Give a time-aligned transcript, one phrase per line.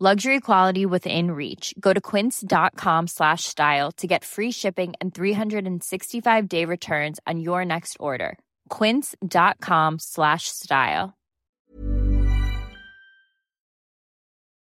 [0.00, 1.72] Luxury quality within reach.
[1.78, 7.64] Go to quince.com slash style to get free shipping and 365 day returns on your
[7.64, 8.36] next order.
[8.70, 11.14] Quince.com slash style.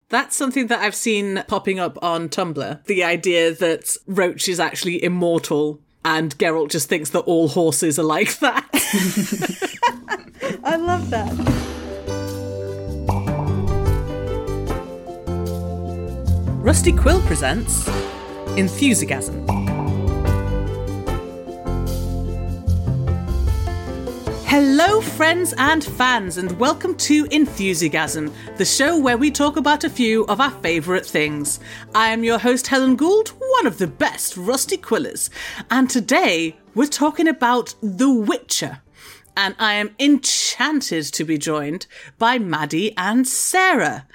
[0.10, 2.86] That's something that I've seen popping up on Tumblr.
[2.86, 8.04] The idea that Roach is actually immortal and Geralt just thinks that all horses are
[8.04, 8.70] like that.
[10.64, 11.53] I love that.
[16.64, 17.90] Rusty Quill presents
[18.56, 19.46] Enthusiasm.
[24.46, 29.90] Hello, friends and fans, and welcome to Enthusiasm, the show where we talk about a
[29.90, 31.60] few of our favourite things.
[31.94, 35.30] I am your host, Helen Gould, one of the best Rusty Quillers,
[35.70, 38.80] and today we're talking about The Witcher.
[39.36, 41.88] And I am enchanted to be joined
[42.18, 44.08] by Maddie and Sarah.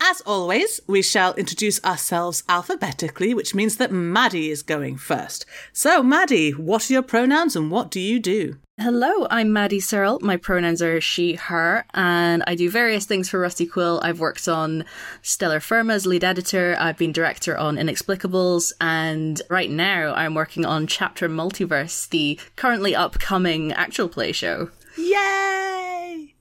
[0.00, 5.46] As always, we shall introduce ourselves alphabetically, which means that Maddie is going first.
[5.72, 8.56] So, Maddie, what are your pronouns and what do you do?
[8.78, 10.20] Hello, I'm Maddie Searle.
[10.20, 14.00] My pronouns are she, her, and I do various things for Rusty Quill.
[14.02, 14.84] I've worked on
[15.22, 20.66] Stellar Firma as lead editor, I've been director on Inexplicables, and right now I'm working
[20.66, 24.70] on Chapter Multiverse, the currently upcoming actual play show.
[24.98, 26.35] Yay!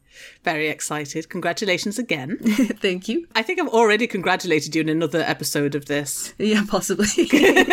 [0.46, 1.28] Very excited.
[1.30, 2.38] Congratulations again.
[2.44, 3.28] Thank you.
[3.34, 6.36] I think I've already congratulated you in another episode of this.
[6.38, 7.08] Yeah, possibly.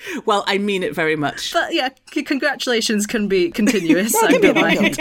[0.26, 1.52] well, I mean it very much.
[1.52, 4.12] But yeah, c- congratulations can be continuous.
[4.16, 4.98] I don't mind.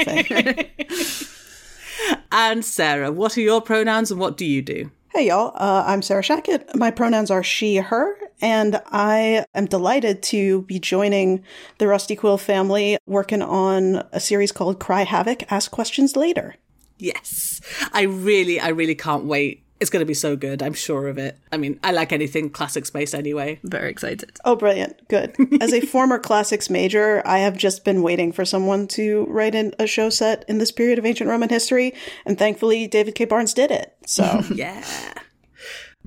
[2.31, 4.91] And Sarah, what are your pronouns and what do you do?
[5.15, 6.75] Hey y'all, uh, I'm Sarah Shackett.
[6.75, 11.43] My pronouns are she, her, and I am delighted to be joining
[11.79, 16.55] the Rusty Quill family working on a series called Cry Havoc, Ask Questions Later.
[16.97, 17.61] Yes.
[17.93, 20.63] I really, I really can't wait It's going to be so good.
[20.63, 21.37] I'm sure of it.
[21.51, 23.59] I mean, I like anything classic space anyway.
[23.63, 24.31] Very excited.
[24.43, 25.07] Oh, brilliant.
[25.07, 25.35] Good.
[25.61, 29.75] As a former classics major, I have just been waiting for someone to write in
[29.77, 31.93] a show set in this period of ancient Roman history.
[32.25, 33.25] And thankfully, David K.
[33.25, 33.93] Barnes did it.
[34.07, 34.83] So, yeah.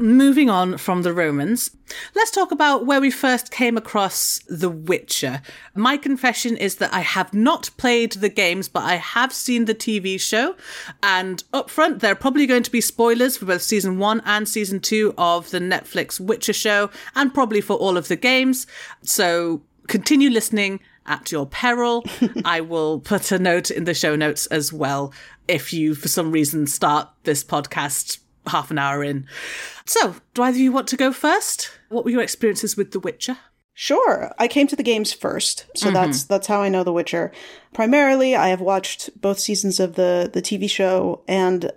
[0.01, 1.73] Moving on from the Romans,
[2.15, 5.43] let's talk about where we first came across The Witcher.
[5.75, 9.75] My confession is that I have not played the games, but I have seen the
[9.75, 10.57] TV show.
[11.03, 14.49] And up front, there are probably going to be spoilers for both season one and
[14.49, 18.67] season two of the Netflix Witcher show, and probably for all of the games.
[19.03, 22.07] So continue listening at your peril.
[22.47, 25.13] I will put a note in the show notes as well
[25.47, 29.27] if you, for some reason, start this podcast half an hour in.
[29.87, 31.71] So, do either of you want to go first?
[31.89, 33.39] What were your experiences with The Witcher?
[33.75, 34.31] Sure.
[34.39, 35.95] I came to the games first, so mm-hmm.
[35.95, 37.33] that's that's how I know The Witcher.
[37.73, 41.73] Primarily, I have watched both seasons of the the TV show and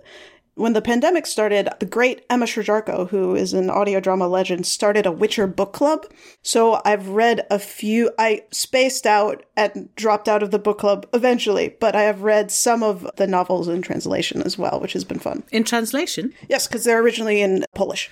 [0.54, 5.06] when the pandemic started, the great Emma Sherr-Ziarko, who is an audio drama legend, started
[5.06, 6.06] a Witcher book club.
[6.42, 11.06] So I've read a few, I spaced out and dropped out of the book club
[11.12, 15.04] eventually, but I have read some of the novels in translation as well, which has
[15.04, 15.42] been fun.
[15.50, 16.32] In translation?
[16.48, 18.10] Yes, because they're originally in Polish.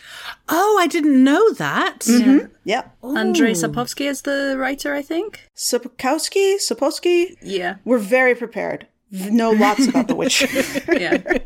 [0.48, 2.00] Oh, I didn't know that.
[2.00, 2.46] Mm-hmm.
[2.64, 2.84] Yeah.
[3.02, 5.48] Andrzej Sapkowski is the writer, I think.
[5.56, 6.56] Sapkowski?
[6.56, 7.36] Sapkowski?
[7.42, 7.76] Yeah.
[7.84, 10.48] We're very prepared know lots about The Witcher.
[10.92, 11.38] yeah.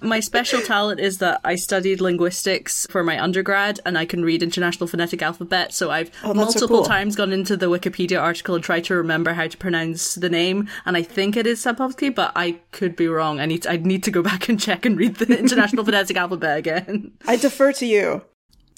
[0.00, 4.42] My special talent is that I studied linguistics for my undergrad and I can read
[4.42, 5.72] International Phonetic Alphabet.
[5.72, 6.84] So I've oh, multiple so cool.
[6.84, 10.68] times gone into the Wikipedia article and tried to remember how to pronounce the name.
[10.84, 13.38] And I think it is Sapkowski, but I could be wrong.
[13.38, 16.16] I need to, I need to go back and check and read the International Phonetic
[16.16, 17.12] Alphabet again.
[17.26, 18.22] I defer to you.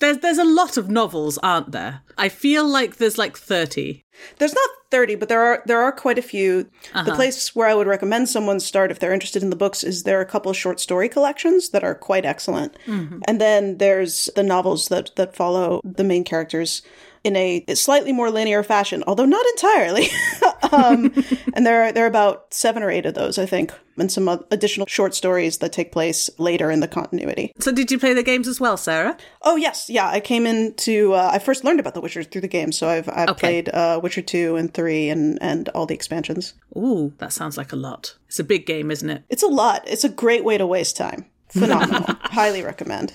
[0.04, 2.02] There's there's a lot of novels, aren't there?
[2.18, 4.04] I feel like there's like thirty.
[4.36, 6.68] There's not thirty, but there are there are quite a few.
[6.92, 7.04] Uh-huh.
[7.04, 10.02] The place where I would recommend someone start if they're interested in the books is
[10.02, 13.20] there are a couple of short story collections that are quite excellent, mm-hmm.
[13.26, 16.82] and then there's the novels that that follow the main characters
[17.24, 20.08] in a slightly more linear fashion, although not entirely.
[20.72, 21.12] um,
[21.54, 24.28] and there are, there are about seven or eight of those, I think, and some
[24.50, 27.52] additional short stories that take place later in the continuity.
[27.58, 29.16] So, did you play the games as well, Sarah?
[29.40, 30.08] Oh yes, yeah.
[30.08, 33.08] I came into uh, I first learned about The Witcher through the game, so I've
[33.08, 33.40] I've okay.
[33.40, 36.54] played uh, Witcher two and three and and all the expansions.
[36.76, 38.16] Ooh, that sounds like a lot.
[38.28, 39.24] It's a big game, isn't it?
[39.30, 39.82] It's a lot.
[39.86, 41.26] It's a great way to waste time.
[41.48, 42.04] Phenomenal.
[42.22, 43.14] Highly recommend.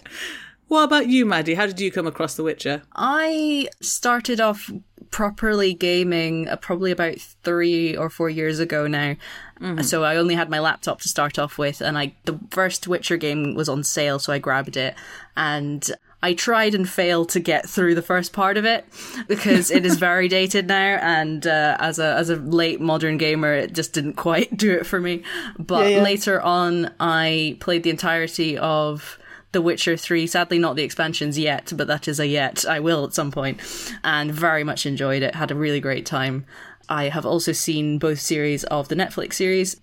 [0.69, 1.55] What about you, Maddie?
[1.55, 2.83] How did you come across The Witcher?
[2.95, 4.71] I started off
[5.09, 9.15] properly gaming uh, probably about three or four years ago now.
[9.59, 9.81] Mm-hmm.
[9.81, 13.17] So I only had my laptop to start off with, and I the first Witcher
[13.17, 14.95] game was on sale, so I grabbed it
[15.35, 15.89] and.
[16.21, 18.85] I tried and failed to get through the first part of it
[19.29, 23.53] because it is very dated now, and uh, as a as a late modern gamer,
[23.53, 25.23] it just didn't quite do it for me.
[25.57, 26.03] But yeah, yeah.
[26.03, 29.17] later on, I played the entirety of
[29.51, 30.27] the Witcher 3.
[30.27, 32.65] Sadly, not the expansions yet, but that is a yet.
[32.65, 33.59] I will at some point.
[34.03, 35.35] And very much enjoyed it.
[35.35, 36.45] Had a really great time.
[36.87, 39.79] I have also seen both series of the Netflix series.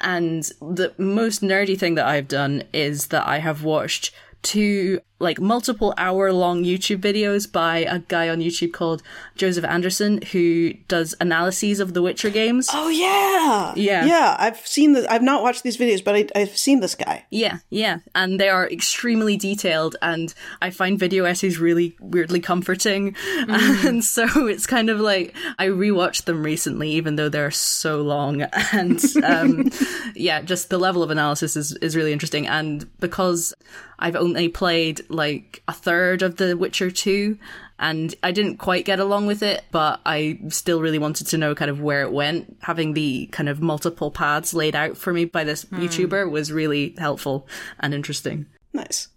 [0.00, 4.12] And the most nerdy thing that I've done is that I have watched
[4.42, 9.02] two like multiple hour long YouTube videos by a guy on YouTube called
[9.36, 12.68] Joseph Anderson who does analyses of the Witcher games.
[12.72, 13.74] Oh yeah.
[13.76, 14.06] Yeah.
[14.06, 17.26] Yeah, I've seen the I've not watched these videos, but I, have seen this guy.
[17.30, 17.98] Yeah, yeah.
[18.14, 20.32] And they are extremely detailed and
[20.62, 23.12] I find video essays really weirdly comforting.
[23.12, 23.84] Mm.
[23.84, 28.42] And so it's kind of like I rewatched them recently even though they're so long
[28.72, 29.70] and um
[30.14, 33.54] yeah, just the level of analysis is is really interesting and because
[34.00, 37.38] I've only played like a third of The Witcher 2
[37.80, 41.54] and I didn't quite get along with it, but I still really wanted to know
[41.54, 42.58] kind of where it went.
[42.60, 45.80] Having the kind of multiple paths laid out for me by this hmm.
[45.80, 47.48] YouTuber was really helpful
[47.78, 48.44] and interesting.
[48.74, 49.08] Nice.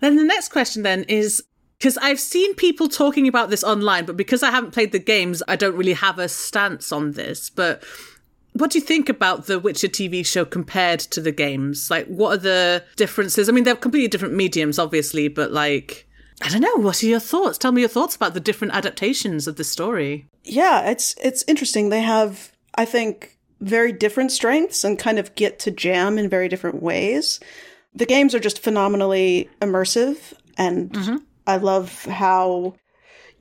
[0.00, 1.44] Then the next question then is
[1.78, 5.42] because I've seen people talking about this online, but because I haven't played the games,
[5.46, 7.50] I don't really have a stance on this.
[7.50, 7.84] But
[8.54, 11.90] what do you think about the Witcher TV show compared to the games?
[11.90, 13.48] Like, what are the differences?
[13.48, 16.08] I mean, they're completely different mediums, obviously, but like,
[16.40, 16.76] I don't know.
[16.76, 17.58] What are your thoughts?
[17.58, 20.26] Tell me your thoughts about the different adaptations of the story.
[20.44, 21.88] Yeah, it's it's interesting.
[21.88, 26.48] They have, I think, very different strengths and kind of get to jam in very
[26.48, 27.40] different ways.
[27.92, 31.16] The games are just phenomenally immersive, and mm-hmm.
[31.46, 32.74] I love how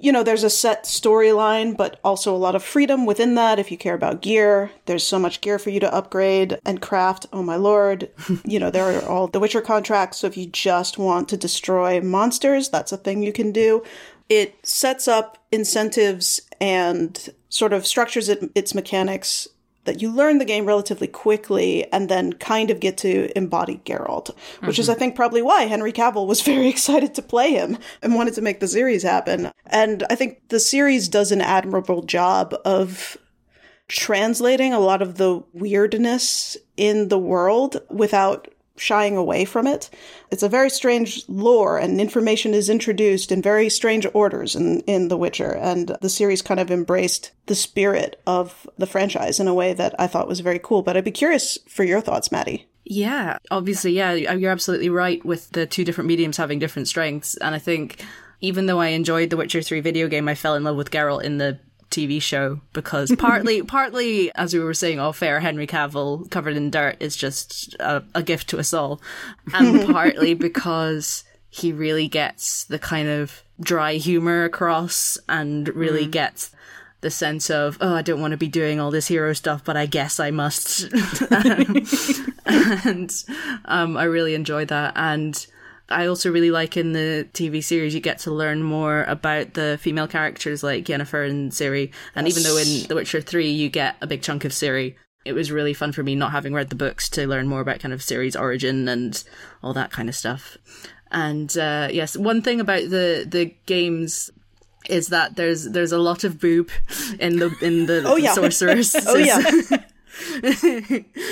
[0.04, 3.72] you know, there's a set storyline, but also a lot of freedom within that if
[3.72, 4.70] you care about gear.
[4.86, 7.26] There's so much gear for you to upgrade and craft.
[7.32, 8.10] Oh my lord.
[8.44, 12.02] you know, there are all the Witcher contracts, so if you just want to destroy
[12.02, 13.82] monsters, that's a thing you can do.
[14.28, 19.48] It sets up incentives and sort of structures it, its mechanics
[19.86, 24.32] that you learn the game relatively quickly and then kind of get to embody Geralt,
[24.62, 24.96] which is, mm-hmm.
[24.96, 28.42] I think, probably why Henry Cavill was very excited to play him and wanted to
[28.42, 29.52] make the series happen.
[29.66, 33.18] And I think the series does an admirable job of
[33.88, 38.48] translating a lot of the weirdness in the world without
[38.78, 39.90] shying away from it.
[40.32, 45.08] It's a very strange lore and information is introduced in very strange orders in, in
[45.08, 45.52] The Witcher.
[45.52, 49.96] And the series kind of embraced the spirit of the franchise in a way that
[50.00, 50.82] I thought was very cool.
[50.82, 52.68] But I'd be curious for your thoughts, Maddie.
[52.86, 57.38] Yeah, obviously, yeah, you're absolutely right with the two different mediums having different strengths.
[57.38, 58.04] And I think
[58.42, 61.24] even though I enjoyed the Witcher 3 video game, I fell in love with Geralt
[61.24, 61.60] in the
[61.94, 66.70] TV show because partly, partly, as we were saying off air, Henry Cavill covered in
[66.70, 69.02] dirt is just a, a gift to us all,
[69.54, 76.50] and partly because he really gets the kind of dry humor across and really gets
[77.02, 79.78] the sense of oh I don't want to be doing all this hero stuff but
[79.78, 80.90] I guess I must.
[82.46, 83.24] And
[83.66, 84.94] um, I really enjoy that.
[84.96, 85.46] And
[85.94, 89.78] I also really like in the TV series you get to learn more about the
[89.82, 91.92] female characters like Yennefer and Ciri.
[92.16, 94.96] And even though in The Witcher 3 you get a big chunk of Ciri,
[95.26, 97.80] it was really fun for me not having read the books to learn more about
[97.80, 99.24] kind of Ciri's origin and
[99.62, 100.58] all that kind of stuff.
[101.12, 104.30] And uh, yes, one thing about the the games
[104.90, 106.70] is that there's there's a lot of boob
[107.20, 108.34] in the in the Oh, yeah.
[108.34, 108.96] sorceress.
[109.08, 109.42] Oh, yeah.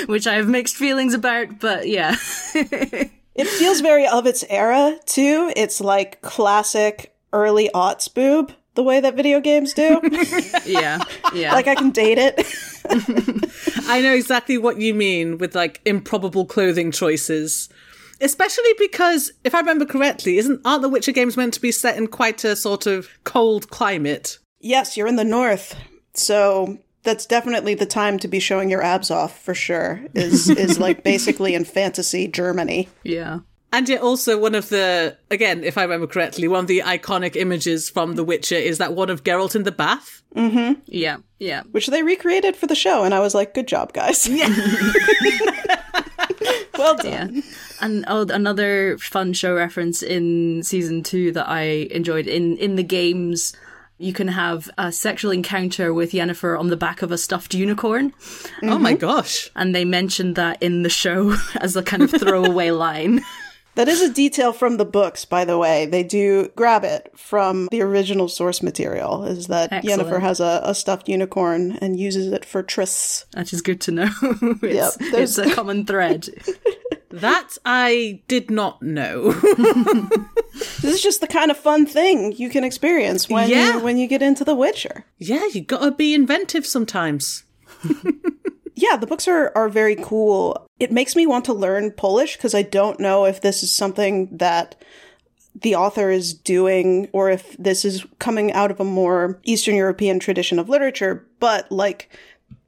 [0.08, 2.16] which I have mixed feelings about, but yeah.
[3.36, 5.52] It feels very of its era, too.
[5.56, 10.02] It's like classic early aughts boob, the way that video games do.
[10.66, 11.54] yeah, yeah.
[11.54, 12.46] like I can date it.
[13.88, 17.70] I know exactly what you mean with like improbable clothing choices.
[18.20, 21.98] Especially because, if I remember correctly, isn't aren't the Witcher games meant to be set
[21.98, 24.38] in quite a sort of cold climate?
[24.62, 25.76] yes, you're in the north.
[26.14, 30.02] So that's definitely the time to be showing your abs off for sure.
[30.14, 32.90] Is is like basically in fantasy Germany.
[33.04, 33.40] yeah.
[33.74, 37.38] And yet also one of the again, if I remember correctly, one of the iconic
[37.38, 40.22] images from The Witcher is that one of Geralt in the bath.
[40.36, 40.82] Mm-hmm.
[40.88, 41.64] Yeah, yeah.
[41.72, 44.50] Which they recreated for the show, and I was like, "Good job, guys!" yeah
[46.78, 47.36] well done.
[47.36, 47.42] Yeah.
[47.80, 52.84] And oh, another fun show reference in season two that I enjoyed in in the
[52.84, 53.54] games.
[54.02, 58.14] You can have a sexual encounter with Yennefer on the back of a stuffed unicorn,
[58.64, 59.00] Oh my mm-hmm.
[59.00, 59.52] gosh.
[59.56, 63.22] and they mentioned that in the show as a kind of throwaway line.
[63.76, 65.86] That is a detail from the books, by the way.
[65.86, 69.24] They do grab it from the original source material.
[69.24, 70.02] Is that Excellent.
[70.02, 73.26] Yennefer has a, a stuffed unicorn and uses it for trysts.
[73.32, 74.10] That is good to know.
[74.62, 76.28] it's, Yep, it's a common thread.
[77.14, 79.34] That I did not know.
[80.82, 83.74] This is just the kind of fun thing you can experience when Yeah.
[83.76, 85.06] you when you get into The Witcher.
[85.18, 87.44] yeah, you gotta be inventive sometimes.
[88.74, 90.66] Yeah, the books are are very cool.
[90.80, 94.36] It makes me want to learn Polish because I don't know if this is something
[94.38, 94.74] that
[95.62, 100.18] the author is doing or if this is coming out of a more Eastern European
[100.20, 102.10] tradition of literature, but like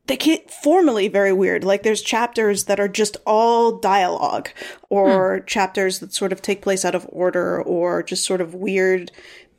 [0.07, 1.63] they get formally very weird.
[1.63, 4.49] Like there's chapters that are just all dialogue
[4.89, 5.45] or hmm.
[5.45, 9.11] chapters that sort of take place out of order or just sort of weird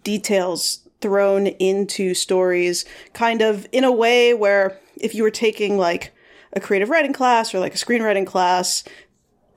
[0.03, 6.13] details thrown into stories kind of in a way where if you were taking like
[6.53, 8.85] a creative writing class or like a screenwriting class,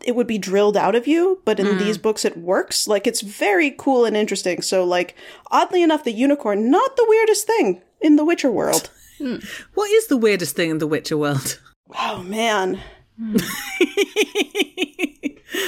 [0.06, 1.78] it would be drilled out of you, but in hmm.
[1.78, 2.88] these books it works.
[2.88, 4.62] Like it's very cool and interesting.
[4.62, 5.16] So like
[5.52, 8.90] oddly enough, the unicorn, not the weirdest thing in the Witcher world.
[9.18, 9.38] Hmm.
[9.74, 11.60] What is the weirdest thing in the Witcher world?
[11.98, 12.82] Oh man.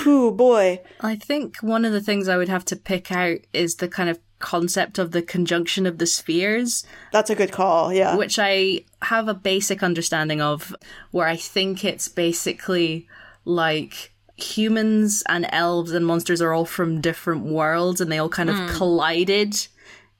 [0.05, 0.81] Ooh boy.
[1.01, 4.09] I think one of the things I would have to pick out is the kind
[4.09, 6.85] of concept of the conjunction of the spheres.
[7.11, 7.93] That's a good call.
[7.93, 8.15] Yeah.
[8.15, 10.75] which I have a basic understanding of,
[11.11, 13.07] where I think it's basically
[13.45, 18.49] like humans and elves and monsters are all from different worlds and they all kind
[18.49, 18.67] of hmm.
[18.69, 19.67] collided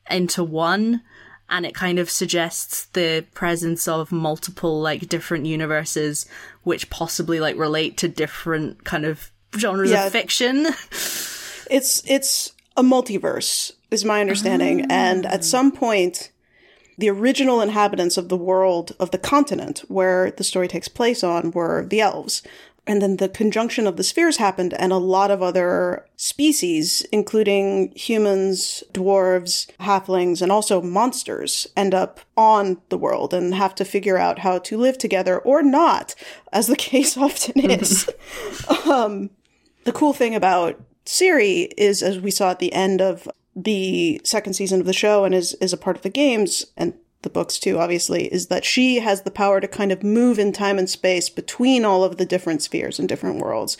[0.09, 1.01] into one.
[1.49, 6.27] And it kind of suggests the presence of multiple, like, different universes,
[6.63, 10.05] which possibly, like, relate to different kind of genres Yeah.
[10.05, 10.67] of fiction.
[11.71, 14.87] It's it's a multiverse, is my understanding.
[14.89, 15.43] And at ah.
[15.43, 16.31] some point,
[16.97, 21.51] the original inhabitants of the world of the continent where the story takes place on
[21.51, 22.41] were the elves.
[22.89, 27.91] And then the conjunction of the spheres happened, and a lot of other species, including
[27.95, 34.17] humans, dwarves, halflings, and also monsters, end up on the world and have to figure
[34.17, 36.15] out how to live together or not,
[36.51, 38.09] as the case often is.
[38.87, 39.29] um,
[39.83, 44.53] the cool thing about Ciri is, as we saw at the end of the second
[44.53, 47.59] season of the show and is, is a part of the games, and the books
[47.59, 50.89] too, obviously, is that she has the power to kind of move in time and
[50.89, 53.77] space between all of the different spheres and different worlds.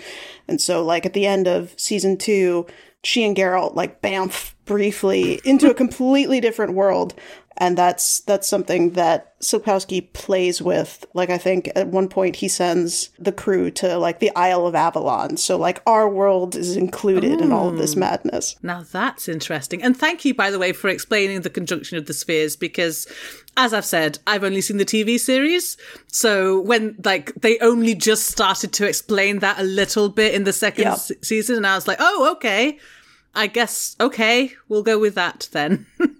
[0.47, 2.65] And so, like, at the end of season two,
[3.03, 7.13] she and Geralt, like, bamf briefly into a completely different world.
[7.59, 11.05] And that's that's something that Sapkowski plays with.
[11.13, 14.75] Like I think at one point he sends the crew to like the Isle of
[14.75, 15.35] Avalon.
[15.35, 17.99] So like our world is included in all of this mm.
[17.99, 18.55] madness.
[18.63, 19.83] Now that's interesting.
[19.83, 23.07] And thank you, by the way, for explaining the conjunction of the spheres because,
[23.57, 25.75] as I've said, I've only seen the TV series.
[26.07, 30.53] So when like they only just started to explain that a little bit in the
[30.53, 30.93] second Yep.
[30.93, 32.79] s- season, and I was like, oh, okay.
[33.35, 35.85] I guess okay, we'll go with that then.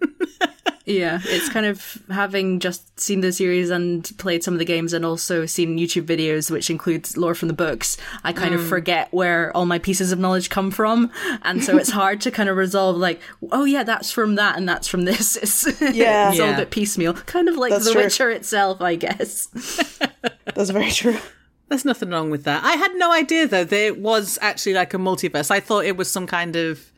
[0.90, 4.92] Yeah, it's kind of having just seen the series and played some of the games
[4.92, 7.96] and also seen YouTube videos, which includes lore from the books.
[8.24, 8.70] I kind of mm.
[8.70, 11.12] forget where all my pieces of knowledge come from.
[11.44, 14.68] And so it's hard to kind of resolve, like, oh, yeah, that's from that and
[14.68, 15.38] that's from this.
[15.44, 16.32] It's, Yeah.
[16.32, 16.54] it's all Yeah.
[16.56, 17.14] a bit piecemeal.
[17.14, 18.04] Kind of like That's The true.
[18.04, 19.46] Witcher itself, I guess.
[20.56, 21.18] That's very true.
[21.68, 22.64] There's nothing wrong with that.
[22.64, 25.52] I had no idea though that it was actually like a multiverse.
[25.52, 26.92] I thought it was some kind of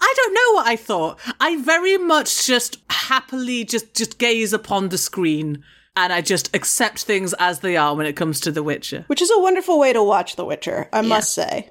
[0.00, 1.18] I don't know what I thought.
[1.40, 5.64] I very much just happily just just gaze upon the screen
[5.96, 9.04] and I just accept things as they are when it comes to The Witcher.
[9.08, 11.70] Which is a wonderful way to watch The Witcher, I must say.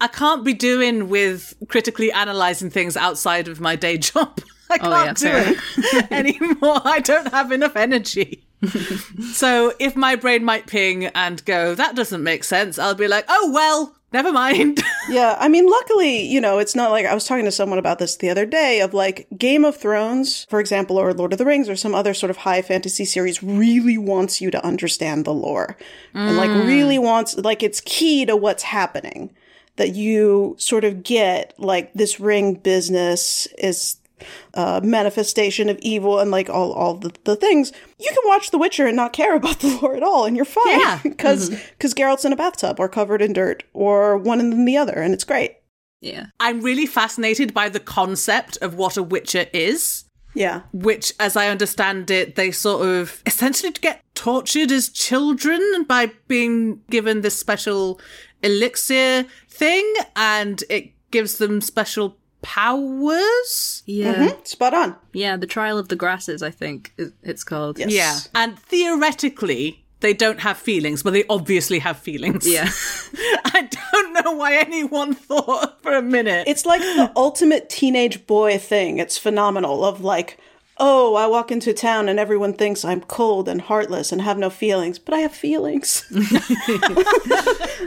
[0.00, 4.40] I can't be doing with critically analyzing things outside of my day job.
[4.70, 5.58] I oh, can't Oh, yeah, do
[5.98, 6.80] it anymore.
[6.84, 8.44] I don't have enough energy.
[9.32, 13.24] so if my brain might ping and go, that doesn't make sense, I'll be like,
[13.28, 14.82] oh well, never mind.
[15.08, 17.98] Yeah, I mean, luckily, you know, it's not like I was talking to someone about
[17.98, 21.44] this the other day of like Game of Thrones, for example, or Lord of the
[21.44, 25.34] Rings or some other sort of high fantasy series really wants you to understand the
[25.34, 25.76] lore
[26.14, 26.64] and like mm.
[26.64, 29.34] really wants, like, it's key to what's happening
[29.76, 33.96] that you sort of get like this ring business is
[34.54, 37.72] uh, manifestation of evil and like all all the, the things.
[37.98, 40.44] You can watch The Witcher and not care about the lore at all, and you're
[40.44, 40.80] fine.
[40.80, 41.00] Yeah.
[41.02, 44.76] because because Geralt's in a bathtub or covered in dirt or one and then the
[44.76, 45.56] other, and it's great.
[46.00, 46.26] Yeah.
[46.38, 50.04] I'm really fascinated by the concept of what a Witcher is.
[50.32, 56.12] Yeah, which, as I understand it, they sort of essentially get tortured as children by
[56.28, 58.00] being given this special
[58.42, 63.82] elixir thing, and it gives them special powers.
[63.86, 64.14] Yeah.
[64.14, 64.44] Mm-hmm.
[64.44, 64.96] spot on.
[65.12, 67.78] Yeah, The Trial of the Grasses, I think it's called.
[67.78, 67.92] Yes.
[67.92, 69.84] Yeah, and theoretically.
[70.00, 72.48] They don't have feelings, but they obviously have feelings.
[72.48, 72.70] Yeah.
[73.44, 76.48] I don't know why anyone thought for a minute.
[76.48, 78.96] It's like the ultimate teenage boy thing.
[78.96, 79.84] It's phenomenal.
[79.84, 80.38] Of like,
[80.82, 84.48] oh, I walk into town and everyone thinks I'm cold and heartless and have no
[84.48, 86.06] feelings, but I have feelings.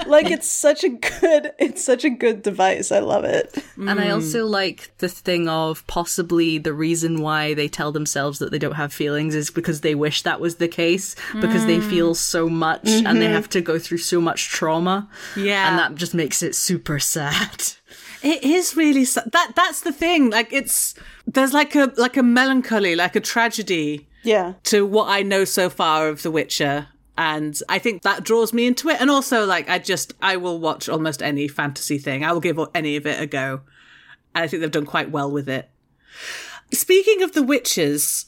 [0.05, 2.91] like it's such a good, it's such a good device.
[2.91, 3.57] I love it.
[3.77, 8.51] And I also like the thing of possibly the reason why they tell themselves that
[8.51, 12.13] they don't have feelings is because they wish that was the case, because they feel
[12.13, 13.33] so much and they mm-hmm.
[13.33, 15.09] have to go through so much trauma.
[15.35, 15.67] Yeah.
[15.67, 17.73] And that just makes it super sad.
[18.23, 19.53] It is really that.
[19.55, 20.29] That's the thing.
[20.29, 20.95] Like it's
[21.27, 24.53] there's like a like a melancholy, like a tragedy Yeah.
[24.63, 26.87] to what I know so far of The Witcher.
[27.15, 28.99] And I think that draws me into it.
[28.99, 32.25] And also, like, I just, I will watch almost any fantasy thing.
[32.25, 33.61] I will give any of it a go.
[34.33, 35.69] And I think they've done quite well with it.
[36.71, 38.25] Speaking of The Witches,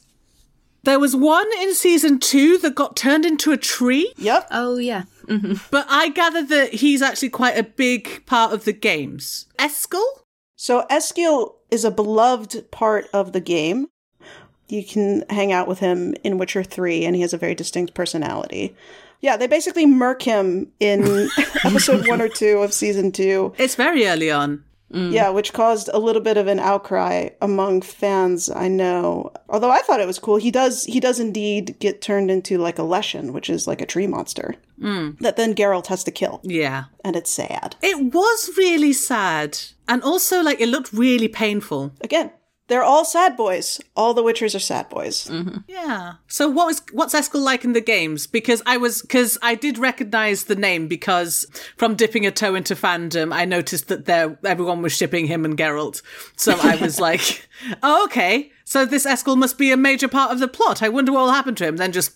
[0.86, 4.48] there was one in season two that got turned into a tree, Yep.
[4.52, 5.04] Oh, yeah.
[5.28, 5.54] Mm-hmm.
[5.72, 9.48] but I gather that he's actually quite a big part of the games.
[9.58, 10.04] Eskel?
[10.56, 13.88] So Eskel is a beloved part of the game.
[14.70, 17.94] You can hang out with him in Witcher 3, and he has a very distinct
[17.94, 18.76] personality.
[19.22, 21.28] Yeah, they basically murk him in
[21.64, 23.54] episode one or two of season two.
[23.58, 24.64] It's very early on.
[24.94, 25.12] Mm.
[25.12, 29.32] Yeah, which caused a little bit of an outcry among fans, I know.
[29.50, 30.38] Although I thought it was cool.
[30.38, 33.86] He does he does indeed get turned into like a Leshen, which is like a
[33.86, 34.56] tree monster.
[34.80, 35.18] Mm.
[35.20, 36.40] That then Geralt has to kill.
[36.44, 36.86] Yeah.
[37.04, 37.76] And it's sad.
[37.82, 39.58] It was really sad.
[39.88, 41.94] And also, like, it looked really painful.
[42.02, 42.32] Again,
[42.68, 43.80] they're all sad boys.
[43.96, 45.26] All the Witchers are sad boys.
[45.28, 45.58] Mm-hmm.
[45.68, 46.14] Yeah.
[46.28, 48.26] So what was what's Eskel like in the games?
[48.28, 51.46] Because I was because I did recognize the name because
[51.78, 55.58] from dipping a toe into fandom, I noticed that there everyone was shipping him and
[55.58, 56.02] Geralt.
[56.38, 57.48] So I was like,
[57.84, 58.52] oh, okay.
[58.64, 60.82] So this Eskel must be a major part of the plot.
[60.82, 61.78] I wonder what will happen to him.
[61.78, 62.14] Then just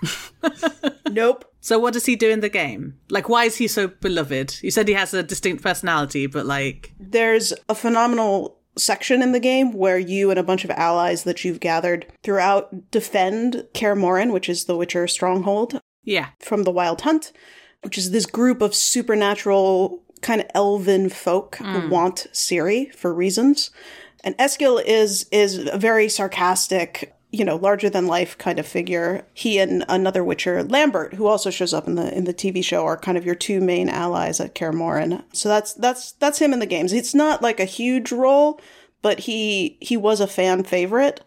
[1.10, 1.44] Nope.
[1.60, 2.98] so what does he do in the game?
[3.10, 4.58] Like why is he so beloved?
[4.62, 9.40] You said he has a distinct personality, but like There's a phenomenal section in the
[9.40, 14.32] game where you and a bunch of allies that you've gathered throughout defend Kaer Morhen,
[14.32, 16.28] which is the Witcher stronghold yeah.
[16.40, 17.32] from the Wild Hunt,
[17.82, 21.90] which is this group of supernatural kind of elven folk who mm.
[21.90, 23.70] want Ciri for reasons.
[24.24, 29.26] And Eskel is is a very sarcastic, you know, larger than life kind of figure.
[29.34, 32.84] He and another Witcher, Lambert, who also shows up in the in the TV show,
[32.86, 35.22] are kind of your two main allies at Kaer Morhen.
[35.32, 36.92] So that's that's that's him in the games.
[36.92, 38.60] It's not like a huge role,
[39.02, 41.20] but he he was a fan favorite.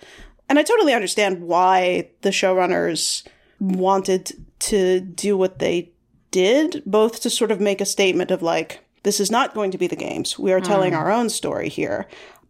[0.50, 3.26] And I totally understand why the showrunners
[3.60, 5.92] wanted to do what they
[6.32, 9.78] did, both to sort of make a statement of like, this is not going to
[9.78, 10.38] be the games.
[10.40, 10.98] We are telling Mm.
[10.98, 12.08] our own story here.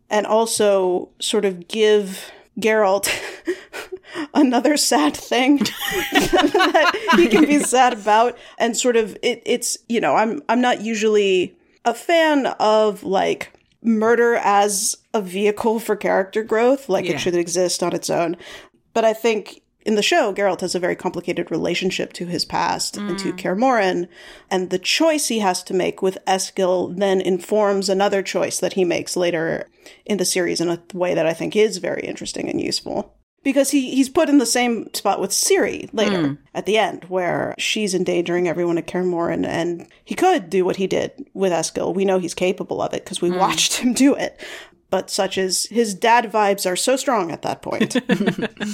[0.09, 3.09] And also sort of give Geralt
[4.33, 5.57] another sad thing
[6.11, 8.37] that he can be sad about.
[8.57, 13.53] And sort of it, it's you know i'm i'm not usually a fan of like
[13.83, 17.13] murder as a vehicle for character growth like Yeah.
[17.13, 18.37] it should exist on its own.
[18.93, 22.97] But i think in the show Geralt has a very complicated relationship to his past
[22.97, 23.37] and to mm.
[23.37, 24.07] Kaer Morhen,
[24.51, 28.85] and the choice he has to make with Eskel then informs another choice that he
[28.85, 29.67] makes later
[30.05, 33.71] in the series in a way that I think is very interesting and useful because
[33.71, 36.33] he he's put in the same spot with Ciri later Hmm.
[36.53, 40.75] at the end, where she's endangering everyone at Kaer Morhen, and he could do what
[40.75, 41.93] he did with Eskel.
[41.95, 43.37] We know he's capable of it because we Hmm.
[43.37, 44.39] watched him do it.
[44.91, 47.93] But such as his dad vibes are so strong at that point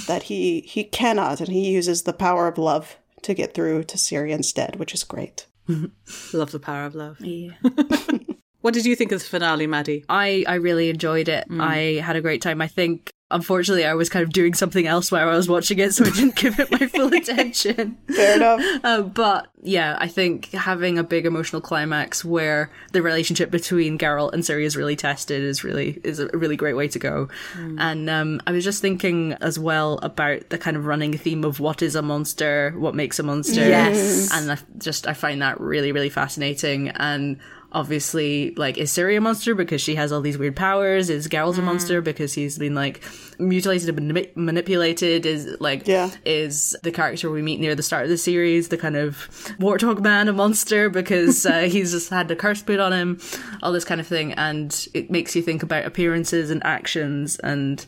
[0.08, 3.98] that he he cannot, and he uses the power of love to get through to
[3.98, 5.46] Ciri instead, which is great.
[6.34, 7.17] Love the power of love.
[7.20, 7.52] Yeah.
[8.67, 10.03] What did you think of the finale, Maddie?
[10.10, 11.47] I, I really enjoyed it.
[11.47, 11.62] Mm.
[11.62, 12.60] I had a great time.
[12.60, 15.93] I think, unfortunately, I was kind of doing something else while I was watching it,
[15.93, 17.97] so I didn't give it my full attention.
[18.13, 18.62] Fair enough.
[18.84, 24.34] Uh, but yeah, I think having a big emotional climax where the relationship between Geralt
[24.34, 27.30] and Ciri is really tested is really is a really great way to go.
[27.56, 31.60] And um, I was just thinking as well about the kind of running theme of
[31.60, 33.67] what is a monster, what makes a monster.
[33.67, 34.30] Yes.
[34.32, 37.39] and I just I find that really really fascinating and.
[37.73, 41.10] Obviously, like, is Ciri a monster because she has all these weird powers?
[41.10, 43.03] Is Geralt a monster because he's been, like,
[43.39, 45.25] mutilated and mani- manipulated?
[45.25, 46.10] Is, like, Yeah.
[46.25, 49.15] is the character we meet near the start of the series the kind of
[49.60, 53.19] warthog man a monster because uh, he's just had a curse put on him
[53.62, 57.86] all this kind of thing and it makes you think about appearances and actions and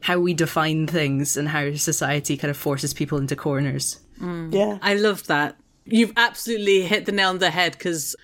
[0.00, 4.00] how we define things and how society kind of forces people into corners
[4.50, 4.78] Yeah.
[4.82, 5.56] I love that.
[5.84, 8.14] You've absolutely hit the nail on the head because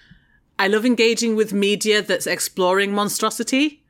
[0.59, 3.83] I love engaging with media that's exploring monstrosity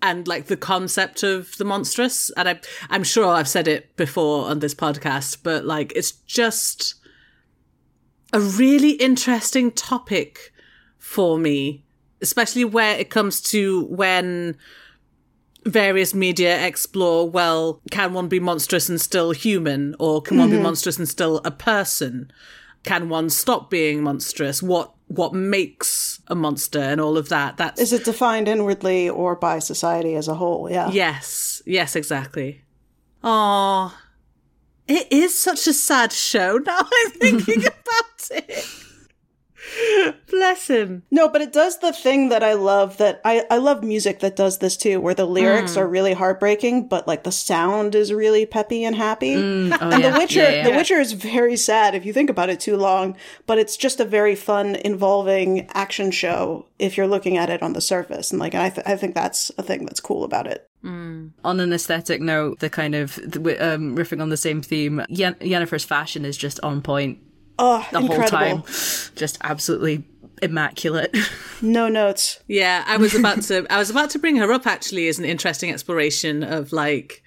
[0.00, 2.30] and like the concept of the monstrous.
[2.30, 6.94] And I, I'm sure I've said it before on this podcast, but like it's just
[8.32, 10.52] a really interesting topic
[10.98, 11.84] for me,
[12.22, 14.56] especially where it comes to when
[15.64, 20.56] various media explore well can one be monstrous and still human or can one be
[20.56, 20.62] Mhm.
[20.62, 22.32] monstrous and still a person
[22.82, 27.80] can one stop being monstrous what what makes a monster and all of that that's
[27.80, 30.70] Is it defined inwardly or by society as a whole?
[30.70, 30.90] Yeah.
[30.90, 32.62] yes yes exactly
[33.22, 33.96] oh
[34.88, 38.66] it is such a sad show now i'm thinking about it
[40.30, 43.82] bless him No, but it does the thing that I love that I, I love
[43.84, 45.76] music that does this too, where the lyrics Mm.
[45.78, 49.34] are really heartbreaking, but like the sound is really peppy and happy.
[49.34, 49.70] oh, and
[50.02, 50.10] yeah.
[50.10, 50.70] The Witcher, Yeah, yeah.
[50.70, 54.00] The Witcher is very sad if you think about it too long, but it's just
[54.00, 58.30] a very fun, involving action show if you're looking at it on the surface.
[58.32, 60.68] And like, I, th- I think that's a thing that's cool about it.
[60.84, 63.38] on an aesthetic note the kind of the,
[63.74, 67.18] um, riffing on the same theme Yen- Yennefer's fashion is just on point
[67.64, 68.64] Oh, the whole time
[69.14, 70.04] just absolutely
[70.42, 71.16] immaculate
[71.62, 72.40] No notes.
[72.48, 75.24] Yeah, I was about to I was about to bring her up actually as an
[75.24, 77.22] interesting exploration of like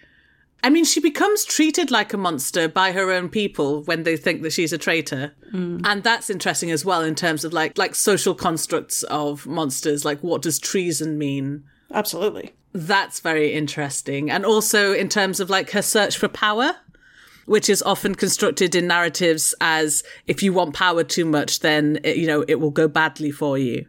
[0.62, 4.41] I mean she becomes treated like a monster by her own people when they think
[4.41, 5.34] that she's a traitor.
[5.54, 5.82] Mm.
[5.86, 10.19] And that's interesting as well in terms of like like social constructs of monsters like
[10.19, 11.63] what does treason mean?
[11.91, 12.54] Absolutely.
[12.74, 14.30] That's very interesting.
[14.30, 16.76] And also in terms of like her search for power,
[17.45, 22.17] which is often constructed in narratives as if you want power too much, then, it,
[22.17, 23.86] you know, it will go badly for you.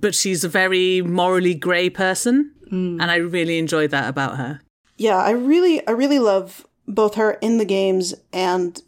[0.00, 2.52] But she's a very morally grey person.
[2.72, 4.60] And I really enjoy that about her.
[4.96, 8.80] Yeah, I really, I really love both her in the games and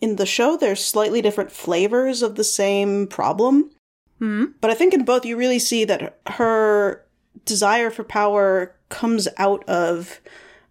[0.00, 0.56] in the show.
[0.56, 3.70] There's slightly different flavors of the same problem.
[4.18, 4.46] Hmm.
[4.60, 7.04] But I think in both, you really see that her
[7.44, 10.20] desire for power comes out of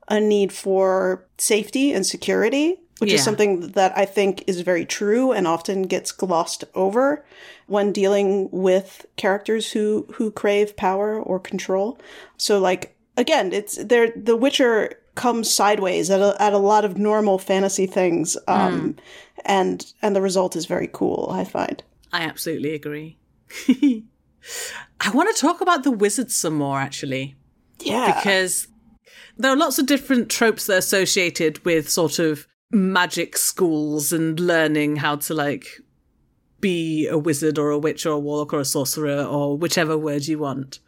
[0.08, 3.16] a need for safety and security, which Yeah.
[3.16, 7.26] is something that I think is very true and often gets glossed over
[7.68, 11.98] when dealing with characters who who crave power or control.
[12.38, 16.98] So like again, it's there The Witcher comes sideways at a, at a lot of
[16.98, 18.96] normal fantasy things um
[19.46, 21.84] and and the result is very cool, I find.
[22.14, 23.18] I absolutely agree.
[25.02, 27.36] I want to talk about the wizards some more, actually.
[27.80, 28.14] Yeah.
[28.16, 28.68] Because
[29.38, 34.40] There are lots of different tropes that are associated with sort of magic schools and
[34.40, 35.68] learning how to like
[36.60, 40.28] be a wizard or a witch or a warlock or a sorcerer or whichever word
[40.28, 40.80] you want.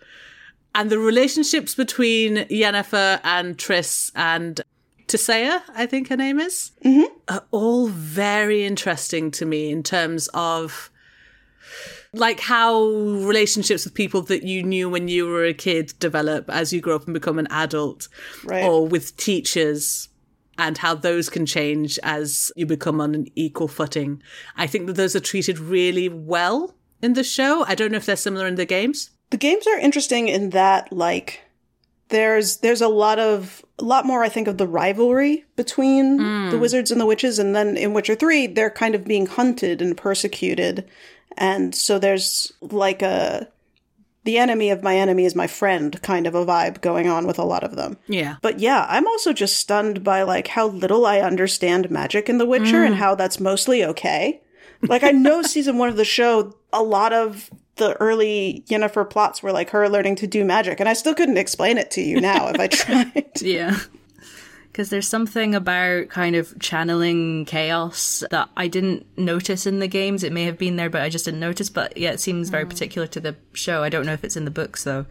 [0.76, 4.62] And the relationships between Yennefer and Triss and
[5.08, 7.14] Tissaia, I think her name is, mm-hmm.
[7.28, 10.92] are all very interesting to me in terms of
[12.13, 16.74] like how relationships with people that you knew when you were a kid develop as
[16.74, 18.08] you grow up and become an adult,
[18.43, 18.63] right.
[18.63, 20.10] or with teachers
[20.58, 24.22] and how those can change as you become on an equal footing.
[24.58, 27.63] I think that those are treated really well in the show.
[27.65, 29.12] I don't know if they're similar in the games.
[29.30, 31.41] The games are interesting in that like
[32.10, 36.52] there's there's a lot of a lot more I think of the rivalry between mm.
[36.52, 39.82] the wizards and the witches and then in Witcher 3 they're kind of being hunted
[39.82, 40.89] and persecuted
[41.39, 43.47] and so there's like a
[44.25, 47.39] the enemy of my enemy is my friend kind of a vibe going on with
[47.39, 47.97] a lot of them.
[48.08, 48.36] Yeah.
[48.41, 52.45] But yeah, I'm also just stunned by like how little I understand magic in The
[52.45, 52.88] Witcher mm.
[52.88, 54.41] and how that's mostly okay.
[54.82, 59.41] Like I know season 1 of the show a lot of the early Yennefer plots
[59.41, 62.19] were like her learning to do magic and I still couldn't explain it to you
[62.19, 63.41] now if I tried.
[63.41, 63.80] yeah
[64.80, 70.24] because there's something about kind of channeling chaos that I didn't notice in the games.
[70.24, 71.70] It may have been there, but I just didn't notice.
[71.70, 72.70] But yeah, it seems very mm.
[72.70, 73.84] particular to the show.
[73.84, 75.06] I don't know if it's in the books though.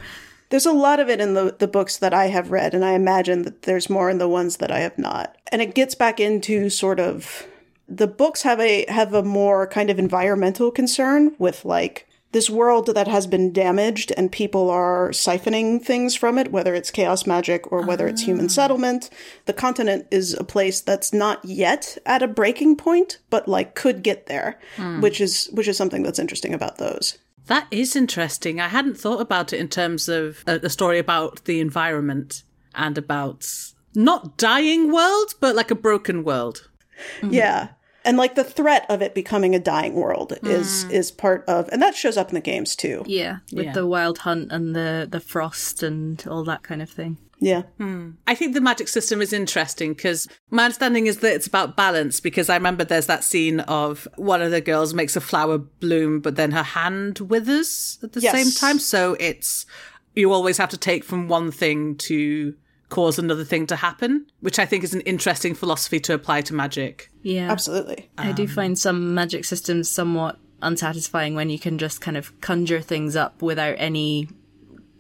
[0.49, 2.93] There's a lot of it in the, the books that I have read, and I
[2.93, 5.37] imagine that there's more in the ones that I have not.
[5.53, 7.47] And it gets back into sort of
[7.87, 12.95] the books have a have a more kind of environmental concern with like this world
[12.95, 17.71] that has been damaged and people are siphoning things from it, whether it's chaos magic
[17.73, 18.49] or whether it's human ah.
[18.49, 19.09] settlement.
[19.47, 24.03] The continent is a place that's not yet at a breaking point, but like could
[24.03, 25.01] get there, hmm.
[25.01, 27.19] which is which is something that's interesting about those.
[27.47, 28.61] That is interesting.
[28.61, 32.43] I hadn't thought about it in terms of a, a story about the environment
[32.75, 33.47] and about
[33.95, 36.69] not dying world, but like a broken world.
[37.21, 37.33] Mm-hmm.
[37.33, 37.69] Yeah
[38.09, 40.49] and like the threat of it becoming a dying world mm.
[40.49, 43.73] is is part of and that shows up in the games too yeah with yeah.
[43.73, 47.63] the wild hunt and the the frost and all that kind of thing yeah.
[47.79, 48.11] Hmm.
[48.27, 52.19] I think the magic system is interesting because my understanding is that it's about balance.
[52.19, 56.19] Because I remember there's that scene of one of the girls makes a flower bloom,
[56.19, 58.33] but then her hand withers at the yes.
[58.33, 58.81] same time.
[58.81, 59.67] So it's,
[60.17, 62.55] you always have to take from one thing to
[62.89, 66.55] cause another thing to happen, which I think is an interesting philosophy to apply to
[66.55, 67.11] magic.
[67.23, 67.51] Yeah.
[67.51, 68.09] Absolutely.
[68.17, 72.81] I do find some magic systems somewhat unsatisfying when you can just kind of conjure
[72.81, 74.29] things up without any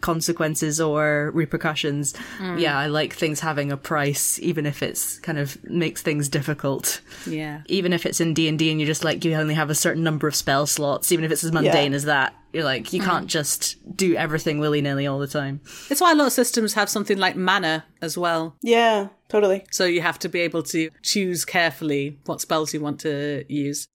[0.01, 2.14] consequences or repercussions.
[2.38, 2.61] Mm.
[2.61, 7.01] Yeah, I like things having a price, even if it's kind of makes things difficult.
[7.27, 7.62] Yeah.
[7.66, 9.74] Even if it's in D and D and you're just like you only have a
[9.74, 11.96] certain number of spell slots, even if it's as mundane yeah.
[11.96, 13.04] as that, you're like you mm.
[13.04, 15.61] can't just do everything willy nilly all the time.
[15.90, 18.56] It's why a lot of systems have something like mana as well.
[18.62, 19.64] Yeah, totally.
[19.70, 23.87] So you have to be able to choose carefully what spells you want to use.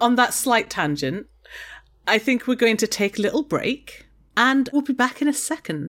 [0.00, 1.26] On that slight tangent,
[2.06, 5.32] I think we're going to take a little break and we'll be back in a
[5.32, 5.88] second.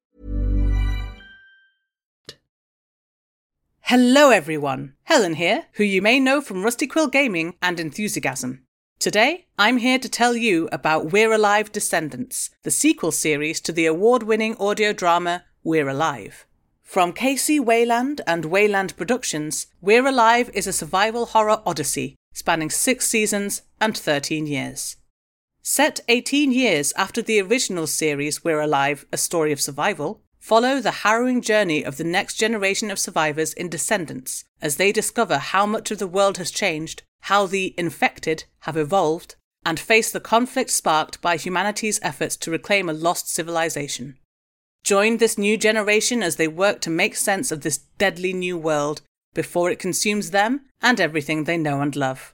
[3.91, 4.93] Hello, everyone.
[5.03, 8.63] Helen here, who you may know from Rusty Quill Gaming and Enthusiasm.
[8.99, 13.85] Today, I'm here to tell you about We're Alive Descendants, the sequel series to the
[13.85, 16.45] award winning audio drama We're Alive.
[16.81, 23.09] From KC Wayland and Wayland Productions, We're Alive is a survival horror odyssey spanning six
[23.09, 24.95] seasons and 13 years.
[25.63, 30.91] Set 18 years after the original series We're Alive, A Story of Survival, follow the
[30.91, 35.91] harrowing journey of the next generation of survivors in Descendants as they discover how much
[35.91, 41.21] of the world has changed, how the infected have evolved, and face the conflict sparked
[41.21, 44.17] by humanity's efforts to reclaim a lost civilization.
[44.83, 49.03] Join this new generation as they work to make sense of this deadly new world
[49.35, 52.33] before it consumes them and everything they know and love.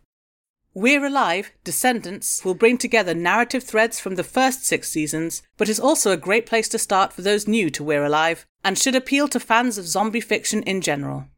[0.80, 5.80] We're Alive, Descendants will bring together narrative threads from the first six seasons, but is
[5.80, 9.28] also a great place to start for those new to We're Alive and should appeal
[9.30, 11.30] to fans of zombie fiction in general.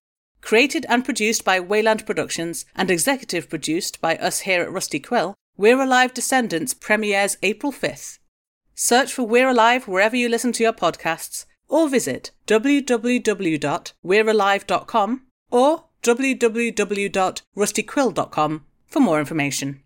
[0.42, 5.36] Created and produced by Wayland Productions and executive produced by us here at Rusty Quill,
[5.56, 8.20] We're Alive Descendants premieres April 5th.
[8.76, 18.66] Search for We're Alive wherever you listen to your podcasts or visit www.we'realive.com or www.rustyquill.com
[18.90, 19.82] for more information.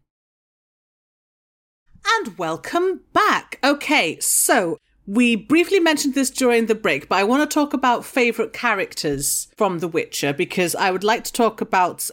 [2.05, 3.59] And welcome back.
[3.63, 8.05] Okay, so we briefly mentioned this during the break, but I want to talk about
[8.05, 12.09] favourite characters from The Witcher because I would like to talk about.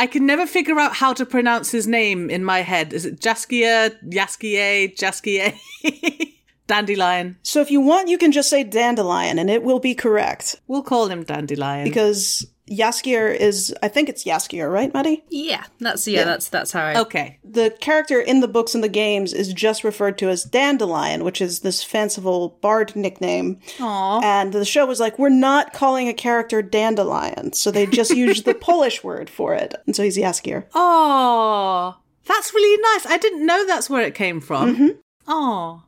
[0.00, 2.92] I can never figure out how to pronounce his name in my head.
[2.92, 5.58] Is it Jaskier, Jaskier, Jaskier?
[6.68, 7.36] Dandelion.
[7.42, 10.54] So if you want, you can just say dandelion and it will be correct.
[10.68, 11.82] We'll call him Dandelion.
[11.82, 15.24] Because Yaskier is, I think it's Yaskier, right, Maddie?
[15.30, 16.24] Yeah, that's yeah, Yeah.
[16.24, 17.00] that's that's how I.
[17.00, 17.38] Okay.
[17.44, 21.40] The character in the books and the games is just referred to as Dandelion, which
[21.40, 23.58] is this fanciful bard nickname.
[23.78, 24.22] Aww.
[24.22, 27.52] And the show was like, we're not calling a character Dandelion.
[27.52, 29.74] So they just used the Polish word for it.
[29.86, 30.64] And so he's Yaskier.
[30.74, 33.06] Oh, that's really nice.
[33.06, 34.98] I didn't know that's where it came from.
[35.26, 35.82] Oh.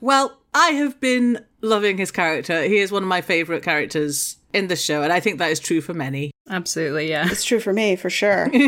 [0.00, 2.62] Well, I have been loving his character.
[2.62, 5.60] He is one of my favourite characters in the show, and I think that is
[5.60, 6.30] true for many.
[6.48, 7.26] Absolutely, yeah.
[7.30, 8.50] It's true for me, for sure.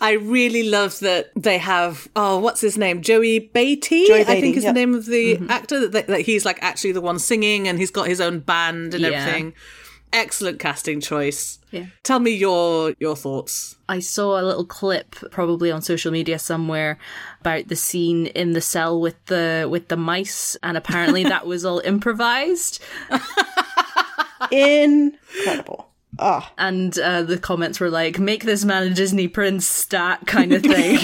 [0.00, 3.02] I really love that they have oh, what's his name?
[3.02, 4.74] Joey Batey, Joey I think is yep.
[4.74, 5.50] the name of the mm-hmm.
[5.50, 5.86] actor.
[5.88, 9.02] That, that he's like actually the one singing, and he's got his own band and
[9.02, 9.10] Yeah.
[9.10, 9.54] everything.
[10.12, 11.58] Excellent casting choice.
[11.70, 11.86] Yeah.
[12.02, 13.76] Tell me your your thoughts.
[13.88, 16.98] I saw a little clip probably on social media somewhere
[17.40, 21.64] about the scene in the cell with the with the mice and apparently that was
[21.64, 22.82] all improvised
[24.50, 25.91] Incredible.
[26.18, 30.52] Ah, and uh, the comments were like make this man a Disney prince stat kind
[30.52, 30.98] of thing.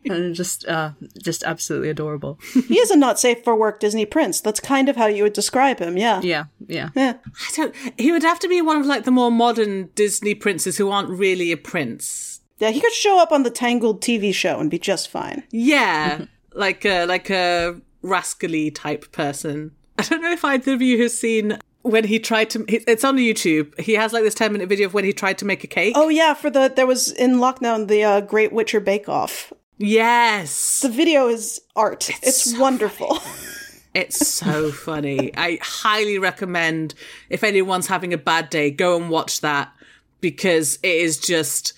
[0.04, 2.38] and just uh just absolutely adorable.
[2.52, 4.40] he is a not safe for work Disney prince.
[4.40, 6.20] That's kind of how you would describe him, yeah.
[6.22, 6.90] Yeah, yeah.
[6.94, 7.14] Yeah.
[7.24, 7.74] I don't.
[7.98, 11.10] He would have to be one of like the more modern Disney princes who aren't
[11.10, 12.40] really a prince.
[12.58, 15.42] Yeah, he could show up on the Tangled TV show and be just fine.
[15.50, 19.72] Yeah, like a like a rascally type person.
[19.98, 22.64] I don't know if either of you has seen when he tried to.
[22.68, 23.78] It's on YouTube.
[23.78, 25.92] He has like this ten minute video of when he tried to make a cake.
[25.96, 29.52] Oh yeah, for the there was in lockdown the uh, Great Witcher Bake Off.
[29.78, 32.10] yes, The video is art.
[32.22, 33.18] It's, so wonderful.
[33.94, 35.30] it's so funny.
[35.36, 36.94] I highly recommend
[37.28, 39.72] if anyone's having a bad day, go and watch that
[40.20, 41.74] because it is just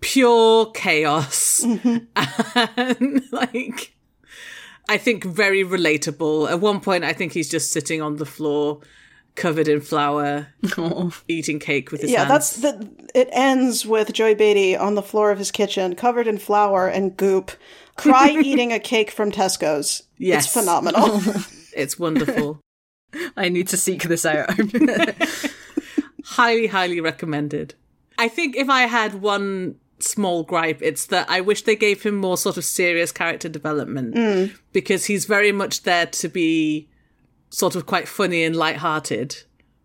[0.00, 1.62] pure chaos
[2.16, 3.92] and like
[4.88, 6.50] I think very relatable.
[6.50, 8.80] At one point, I think he's just sitting on the floor,
[9.38, 10.48] covered in flour,
[11.28, 12.28] eating cake with his yeah, hands.
[12.30, 12.88] that's the.
[13.14, 17.16] It ends with Joey Batey on the floor of his kitchen, covered in flour and
[17.16, 17.52] goop,
[17.96, 20.02] cry eating a cake from Tesco's.
[20.18, 20.44] Yes.
[20.44, 21.20] It's phenomenal.
[21.74, 22.60] it's wonderful.
[23.36, 24.50] I need to seek this out.
[26.24, 27.74] highly, highly recommended.
[28.18, 32.16] I think if I had one small gripe, it's that I wish they gave him
[32.16, 34.56] more sort of serious character development Mm.
[34.72, 36.88] because he's very much there to be
[37.50, 39.36] sort of quite funny and light-hearted.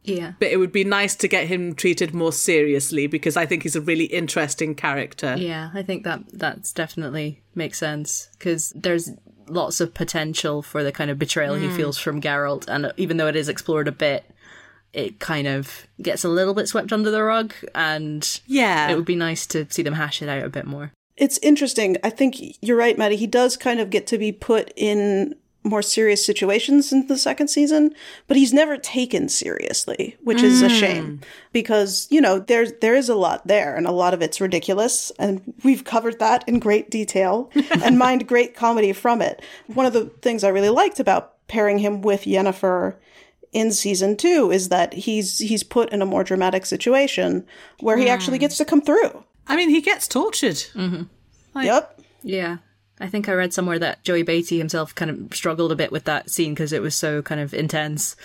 [0.04, 0.34] yeah.
[0.40, 3.76] But it would be nice to get him treated more seriously because I think he's
[3.76, 5.36] a really interesting character.
[5.38, 9.12] Yeah, I think that that's definitely makes sense because there's
[9.48, 11.76] lots of potential for the kind of betrayal he Mm.
[11.76, 14.24] feels from Geralt, and even though it is explored a bit,
[14.94, 18.90] it kind of gets a little bit swept under the rug, and Yeah.
[18.90, 20.92] it would be nice to see them hash it out a bit more.
[21.16, 21.96] it's interesting.
[22.04, 23.16] I think you're right, Maddie.
[23.18, 27.48] He does kind of get to be put in more serious situations in the second
[27.48, 27.94] season,
[28.28, 31.22] but he's never taken seriously, which is a shame
[31.54, 35.12] because, you know, there's there is a lot there and a lot of it's ridiculous
[35.18, 37.50] and we've covered that in great detail
[37.84, 39.42] and mined great comedy from it.
[39.68, 42.96] One of the things I really liked about pairing him with Yennefer
[43.54, 47.46] in season 2 is that he's he's put in a more dramatic situation
[47.80, 49.24] where he actually gets to come through.
[49.48, 50.56] I mean, he gets tortured.
[50.74, 51.62] Mm-hmm.
[51.62, 52.02] yep.
[52.24, 52.58] Yeah.
[53.04, 56.06] I think I read somewhere that Joey Batey himself kind of struggled a bit with
[56.06, 58.16] that scene because it was so kind of intense,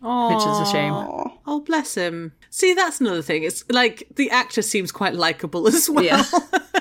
[0.00, 0.94] which is a shame.
[0.94, 2.32] Oh, bless him.
[2.48, 3.42] See, that's another thing.
[3.42, 6.04] It's like the actor seems quite likable as well.
[6.04, 6.24] Yeah.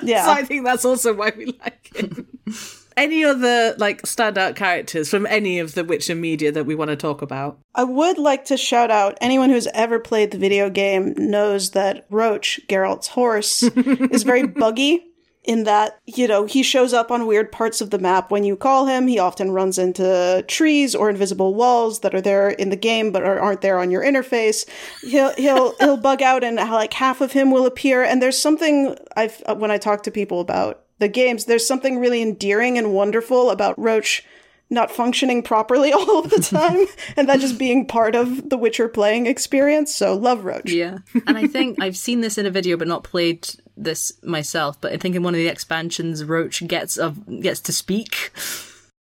[0.03, 0.25] Yeah.
[0.25, 2.27] so I think that's also why we like him.
[2.97, 6.95] any other like standout characters from any of the Witcher media that we want to
[6.95, 7.59] talk about?
[7.73, 12.05] I would like to shout out anyone who's ever played the video game knows that
[12.11, 15.03] Roach, Geralt's horse, is very buggy
[15.45, 18.55] in that, you know, he shows up on weird parts of the map when you
[18.55, 19.07] call him.
[19.07, 23.23] He often runs into trees or invisible walls that are there in the game but
[23.23, 24.67] are, aren't there on your interface.
[25.01, 28.37] He'll he'll he'll bug out and uh, like half of him will appear and there's
[28.37, 32.77] something I've uh, when I talk to people about the games, there's something really endearing
[32.77, 34.23] and wonderful about Roach
[34.69, 36.85] not functioning properly all of the time
[37.17, 39.93] and that just being part of the Witcher playing experience.
[39.93, 40.71] So love Roach.
[40.71, 40.99] Yeah.
[41.27, 44.93] And I think I've seen this in a video but not played this myself, but
[44.93, 48.31] I think in one of the expansions Roach gets of gets to speak.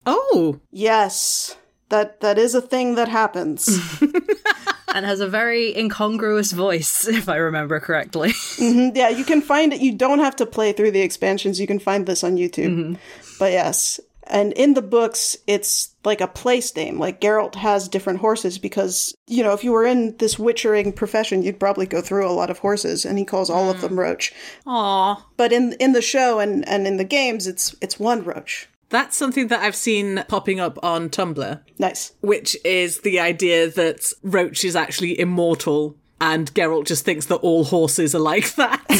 [0.07, 0.61] Oh.
[0.71, 1.57] Yes.
[1.89, 3.69] That that is a thing that happens.
[4.95, 8.33] and has a very incongruous voice, if I remember correctly.
[8.57, 9.81] hmm Yeah, you can find it.
[9.81, 11.61] You don't have to play through the expansions.
[11.61, 12.99] You can find this on YouTube.
[13.39, 14.01] But yes.
[14.27, 16.99] And in the books, it's like a place name.
[16.99, 21.43] Like Geralt has different horses because, you know, if you were in this witchering profession,
[21.43, 23.81] you'd probably go through a lot of horses, and he calls all of mm.
[23.83, 24.33] them Roach.
[24.67, 25.25] Aw.
[25.37, 28.69] But in in the show and, and in the games, it's it's one Roach.
[28.89, 31.61] That's something that I've seen popping up on Tumblr.
[31.79, 32.13] Nice.
[32.21, 37.65] Which is the idea that Roach is actually immortal and Geralt just thinks that all
[37.65, 38.81] horses are like that.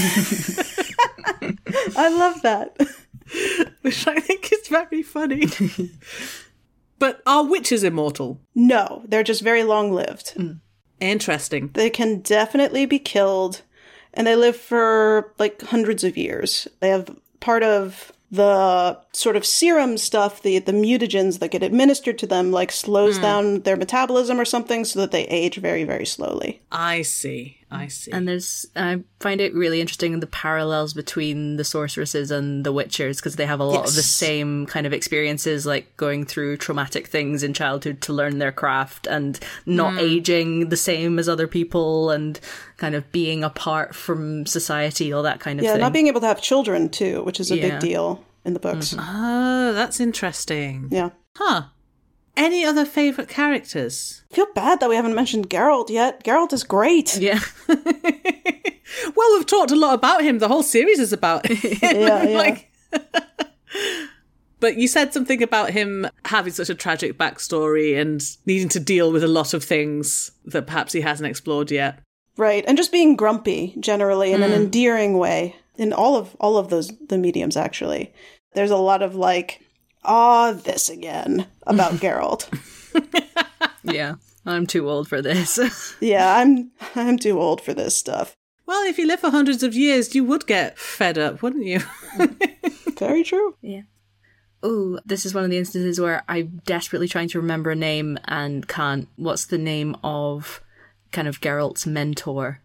[1.97, 2.77] I love that.
[3.83, 5.47] Which I think is very funny.
[7.03, 8.41] but are witches immortal?
[8.55, 10.29] No, they're just very long lived.
[11.01, 11.71] Interesting.
[11.75, 13.63] They can definitely be killed,
[14.15, 16.69] and they live for like hundreds of years.
[16.81, 17.09] They have
[17.41, 22.51] part of the sort of serum stuff, the the mutagens that get administered to them,
[22.53, 23.23] like slows Hmm.
[23.23, 26.63] down their metabolism or something, so that they age very very slowly.
[26.71, 27.59] I see.
[27.73, 28.11] I see.
[28.11, 33.17] And there's, I find it really interesting the parallels between the sorceresses and the witchers
[33.17, 37.07] because they have a lot of the same kind of experiences, like going through traumatic
[37.07, 39.93] things in childhood to learn their craft and not.
[39.93, 39.99] Mm.
[40.03, 42.41] aging the same as other people and
[42.77, 45.81] kind of being apart from society, all that kind of yeah, thing.
[45.81, 47.71] Yeah, not being able to have children too, which is a Yeah.
[47.71, 48.95] big deal in the books.
[48.99, 50.89] Oh, that's interesting.
[50.91, 51.11] Yeah.
[51.37, 51.65] Huh.
[52.37, 54.23] Any other favourite characters?
[54.33, 56.25] I feel bad that we haven't mentioned Geralt yet.
[56.25, 57.17] Geralt is great.
[57.19, 57.41] Yeah.
[59.17, 60.39] Well, we've talked a lot about him.
[60.39, 61.79] The whole series is about him.
[61.83, 62.37] Yeah, yeah.
[62.39, 62.71] like,
[64.61, 69.11] but you said something about him having such a tragic backstory and needing to deal
[69.11, 72.01] with a lot of things that perhaps he hasn't explored yet.
[72.37, 74.57] Right, and just being grumpy generally in an Mm.
[74.57, 78.13] endearing way in all of all of those the mediums actually.
[78.55, 79.62] There's a lot of like,
[80.05, 82.49] ah, this again about Geralt.
[83.83, 84.15] yeah.
[84.45, 85.95] I'm too old for this.
[86.01, 88.37] yeah, I'm I'm too old for this stuff.
[88.67, 91.81] Well, if you live for hundreds of years, you would get fed up, wouldn't you?
[92.99, 93.57] Very true.
[93.61, 93.83] Yeah.
[94.63, 98.19] Oh, this is one of the instances where I'm desperately trying to remember a name
[98.25, 99.09] and can't.
[99.17, 100.61] What's the name of
[101.11, 102.62] kind of Geralt's mentor?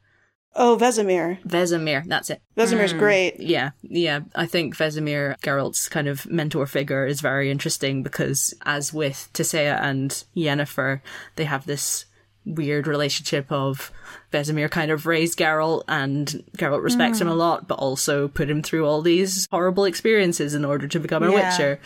[0.59, 1.39] Oh, Vesemir.
[1.43, 2.41] Vesemir, that's it.
[2.57, 2.99] Vesemir's Mm.
[2.99, 3.39] great.
[3.39, 4.21] Yeah, yeah.
[4.33, 9.79] I think Vesemir, Geralt's kind of mentor figure, is very interesting because, as with Tissaia
[9.79, 11.01] and Yennefer,
[11.35, 12.05] they have this
[12.43, 13.91] weird relationship of
[14.31, 17.37] Vesemir kind of raised Geralt and Geralt respects him a Mm.
[17.37, 21.31] lot, but also put him through all these horrible experiences in order to become a
[21.31, 21.51] Yeah.
[21.51, 21.79] Witcher.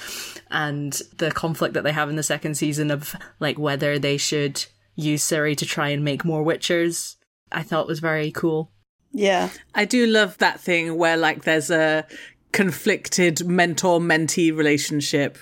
[0.51, 4.63] And the conflict that they have in the second season of like whether they should
[4.95, 7.15] use Ciri to try and make more Witchers,
[7.51, 8.71] I thought was very cool.
[9.11, 9.49] Yeah.
[9.75, 12.05] I do love that thing where like there's a
[12.51, 15.37] conflicted mentor mentee relationship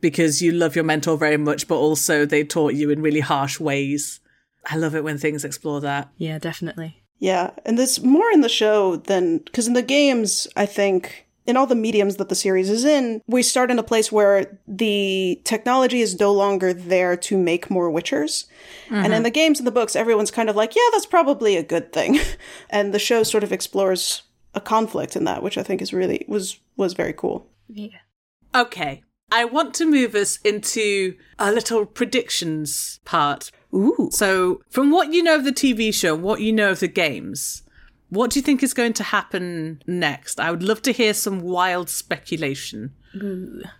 [0.00, 3.60] because you love your mentor very much, but also they taught you in really harsh
[3.60, 4.20] ways.
[4.66, 6.10] I love it when things explore that.
[6.16, 7.02] Yeah, definitely.
[7.18, 11.56] Yeah, and there's more in the show than because in the games, I think in
[11.56, 15.40] all the mediums that the series is in, we start in a place where the
[15.44, 18.46] technology is no longer there to make more Witchers.
[18.90, 19.24] And in Mhm.
[19.24, 22.18] the games and the books, everyone's kind of like, yeah, that's probably a good thing.
[22.70, 24.22] and the show sort of explores
[24.54, 27.46] a conflict in that, which I think is really was was very cool.
[27.68, 27.98] Yeah.
[28.54, 29.02] Okay.
[29.32, 33.50] I want to move us into a little predictions part.
[33.72, 34.08] Ooh.
[34.12, 37.62] So, from what you know of the TV show, what you know of the games,
[38.10, 40.38] what do you think is going to happen next?
[40.38, 42.94] I would love to hear some wild speculation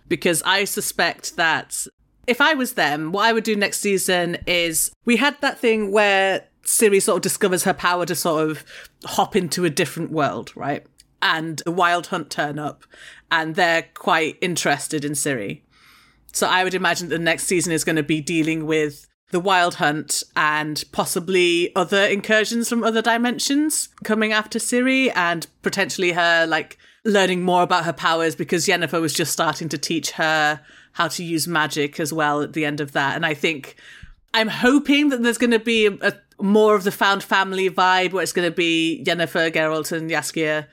[0.07, 1.85] because I suspect that
[2.27, 5.91] if I was them, what I would do next season is we had that thing
[5.91, 8.63] where Ciri sort of discovers her power to sort of
[9.05, 10.85] hop into a different world, right?
[11.21, 12.83] And the Wild Hunt turn up
[13.31, 15.61] and they're quite interested in Ciri.
[16.33, 19.75] So I would imagine the next season is going to be dealing with the Wild
[19.75, 26.77] Hunt and possibly other incursions from other dimensions coming after Ciri and potentially her like
[27.03, 30.61] learning more about her powers because Yennefer was just starting to teach her
[30.93, 33.15] how to use magic as well at the end of that.
[33.15, 33.75] And I think
[34.33, 38.11] I'm hoping that there's going to be a, a more of the found family vibe
[38.11, 40.67] where it's going to be Yennefer, Geralt, and Jaskier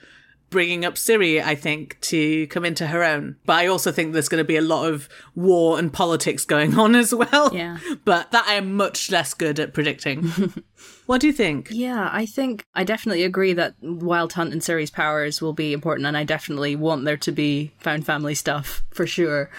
[0.50, 3.36] bringing up Ciri, I think, to come into her own.
[3.44, 6.78] But I also think there's going to be a lot of war and politics going
[6.78, 7.54] on as well.
[7.54, 7.78] Yeah.
[8.04, 10.32] But that I am much less good at predicting.
[11.06, 11.68] what do you think?
[11.70, 16.06] Yeah, I think I definitely agree that Wild Hunt and Ciri's powers will be important,
[16.06, 19.50] and I definitely want there to be found family stuff for sure.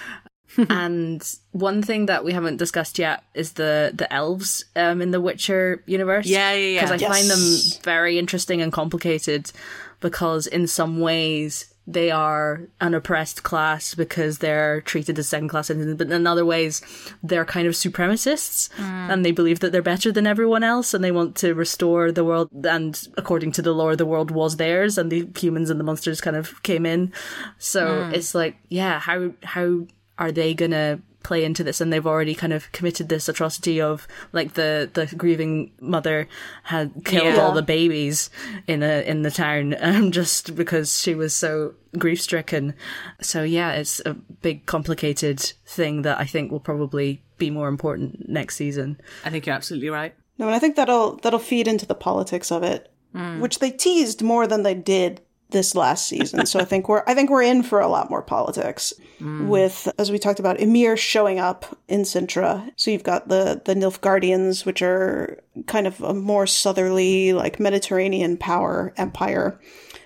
[0.70, 5.22] and one thing that we haven't discussed yet is the the elves um, in the
[5.22, 6.26] Witcher universe.
[6.26, 6.82] Yeah, yeah, yeah.
[6.86, 9.52] Because I find them very interesting and complicated
[10.00, 15.68] because in some ways they are an oppressed class because they're treated as second class
[15.68, 16.82] citizens, but in other ways
[17.24, 19.12] they're kind of supremacists Mm.
[19.12, 22.24] and they believe that they're better than everyone else and they want to restore the
[22.24, 25.84] world and according to the lore the world was theirs and the humans and the
[25.84, 27.12] monsters kind of came in.
[27.58, 28.14] So Mm.
[28.14, 29.88] it's like, yeah, how how
[30.20, 34.07] are they gonna play into this and they've already kind of committed this atrocity of
[34.32, 36.28] like the the grieving mother
[36.63, 37.41] had killed Yeah.
[37.41, 38.30] all the babies
[38.67, 42.74] in a in the town um, just because she was so grief stricken
[43.22, 48.30] so yeah it's a big complicated thing that i think will probably be more important
[48.30, 50.13] next season I think you're absolutely right.
[50.38, 53.39] No, and I think that'll that'll feed into the politics of it, Mm.
[53.39, 55.22] which they teased more than they did
[55.52, 56.45] this last season.
[56.45, 59.47] so I think we're I think we're in for a lot more politics Mm.
[59.50, 62.72] with as we talked about Emhyr showing up in Cintra.
[62.78, 68.38] So you've got the the Nilfgaardians, which are kind of a more southerly, like Mediterranean
[68.38, 69.60] power empire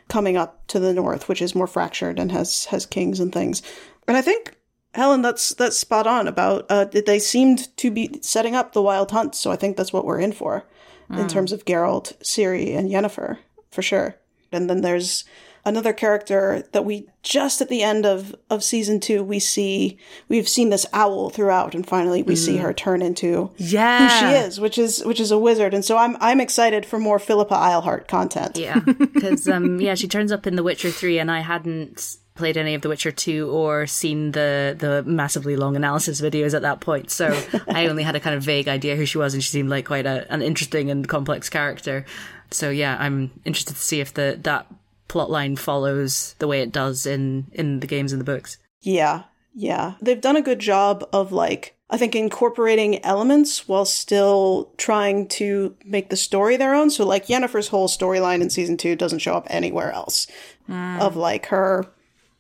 [0.10, 3.62] coming up to the north, which is more fractured and has has kings and things.
[4.08, 4.56] And I think
[4.96, 9.12] Helen, that's that's spot on about uh, they seemed to be setting up the wild
[9.12, 10.64] hunt, so I think that's what we're in for
[11.10, 11.30] in Mm.
[11.30, 13.38] terms of Geralt, Ciri, and Yennefer
[13.70, 14.16] for sure.
[14.54, 15.24] And then there's
[15.66, 19.98] another character that we just at the end of of season two we see
[20.28, 22.62] we've seen this owl throughout, and finally we see Mm.
[22.62, 24.00] her turn into yeah.
[24.00, 25.74] who she is, which is which is a wizard.
[25.74, 28.58] And so I'm I'm excited for more Philippa Eilhart content.
[28.58, 32.58] yeah because um yeah she turns up in the witcher 3 and i hadn't played
[32.58, 36.82] any of the witcher 2 or seen the the massively long analysis videos at that
[36.82, 37.28] point so
[37.68, 39.86] i only had a kind of vague idea who she was and she seemed like
[39.86, 42.06] quite a, an interesting and complex character
[42.54, 44.68] so yeah i'm interested to see if the that
[45.08, 49.24] plot line follows the way it does in in the games and the books Yeah,
[49.56, 49.94] yeah.
[50.02, 55.76] They've done a good job of like I think incorporating elements while still trying to
[55.86, 56.90] make the story their own.
[56.90, 60.28] So like Yennefer's whole storyline in season 2 doesn't show up anywhere else.
[60.70, 61.86] Of like her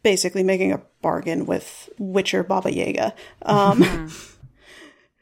[0.01, 3.14] basically making a bargain with Witcher Baba Yaga.
[3.43, 4.09] Um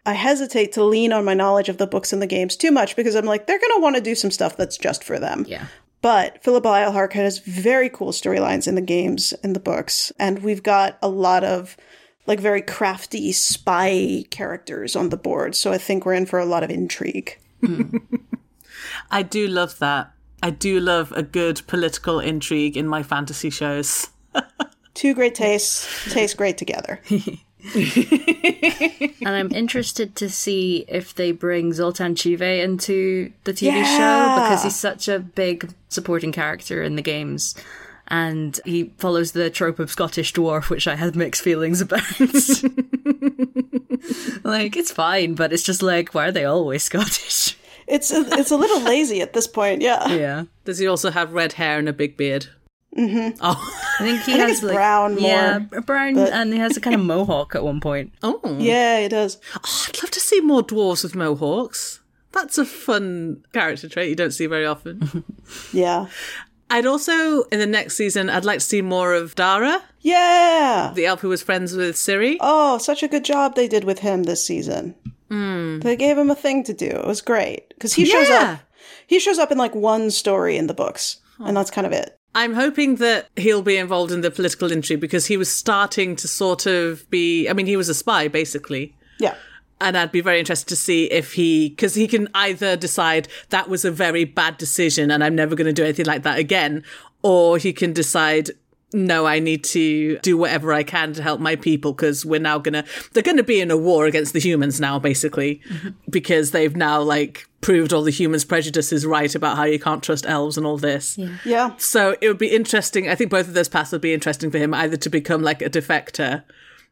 [0.05, 2.95] I hesitate to lean on my knowledge of the books and the games too much
[2.95, 5.45] because I'm like, they're going to want to do some stuff that's just for them.
[5.47, 5.67] Yeah.
[6.01, 10.63] But Philip Eilhart has very cool storylines in the games and the books, and we've
[10.63, 11.77] got a lot of
[12.25, 15.55] like very crafty spy characters on the board.
[15.55, 17.37] So I think we're in for a lot of intrigue.
[17.63, 17.97] Hmm.
[19.11, 20.11] I do love that.
[20.41, 24.09] I do love a good political intrigue in my fantasy shows.
[24.95, 26.99] Two great tastes taste great together.
[27.76, 33.84] and I'm interested to see if they bring Zoltan Chivay into the TV Yeah.
[33.97, 37.55] show because he's such a big supporting character in the games.
[38.07, 42.01] And he follows the trope of Scottish dwarf, which I had mixed feelings about.
[44.43, 47.57] like, it's fine, but it's just like, why are they always Scottish?
[47.88, 50.07] It's a, it's a little lazy at this point, yeah.
[50.14, 50.43] Yeah.
[50.66, 52.47] Does he also have red hair and a big beard?
[52.97, 53.37] Mm-hmm.
[53.41, 56.51] Oh, I think he I think has it's like, brown more, Yeah, brown, but- and
[56.51, 58.13] he has a kind of mohawk at one point.
[58.21, 59.37] oh, Yeah, he does.
[59.55, 61.99] Oh, I'd love to see more dwarves with mohawks.
[62.33, 65.23] That's a fun character trait you don't see very often.
[65.73, 66.07] Yeah.
[66.69, 70.93] I'd also, in the next season, I'd like to see more of Dara, Yeah.
[70.95, 72.37] the elf who was friends with Siri.
[72.39, 74.95] Oh, such a good job they did with him this season.
[75.29, 76.87] They gave him a thing to do.
[76.87, 78.59] It was great because he shows up.
[79.07, 82.17] He shows up in like one story in the books, and that's kind of it.
[82.34, 86.27] I'm hoping that he'll be involved in the political intrigue because he was starting to
[86.27, 87.49] sort of be.
[87.49, 88.95] I mean, he was a spy, basically.
[89.19, 89.36] Yeah.
[89.82, 93.67] And I'd be very interested to see if he, because he can either decide that
[93.67, 96.84] was a very bad decision and I'm never going to do anything like that again,
[97.23, 98.51] or he can decide,
[98.93, 102.57] no, I need to do whatever I can to help my people because we're now
[102.59, 105.89] going to, they're going to be in a war against the humans now, basically, mm-hmm.
[106.09, 110.25] because they've now like proved all the humans' prejudices right about how you can't trust
[110.25, 111.17] elves and all this.
[111.45, 111.75] Yeah.
[111.77, 113.07] So it would be interesting.
[113.07, 115.61] I think both of those paths would be interesting for him, either to become like
[115.61, 116.43] a defector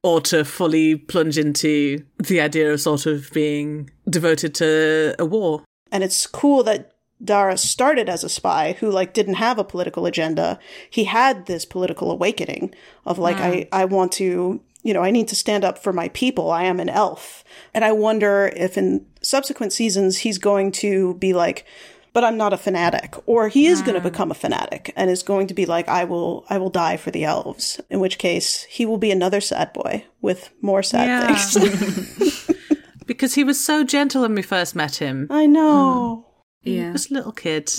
[0.02, 5.64] or to fully plunge into the idea of sort of being devoted to a war.
[5.91, 6.93] And it's cool that
[7.24, 10.60] Dara started as a spy who like didn't have a political agenda.
[10.90, 12.74] He had this political awakening
[13.06, 16.10] of like I I want to, you know, I need to stand up for my
[16.10, 16.50] people.
[16.52, 17.44] I am an elf.
[17.74, 21.66] And I wonder if in subsequent seasons he's going to be like
[22.12, 24.10] but I'm not a fanatic or he is going to ah.
[24.10, 27.12] become a fanatic and is going to be like I will I will die for
[27.12, 27.80] the elves.
[27.90, 31.36] In which case he will be another sad boy with more sad Yeah.
[31.36, 32.50] things.
[33.10, 35.26] Because he was so gentle when we first met him.
[35.32, 36.26] I know.
[36.28, 36.29] Hmm.
[36.64, 36.91] Yeah.
[36.91, 37.72] Just a little kid.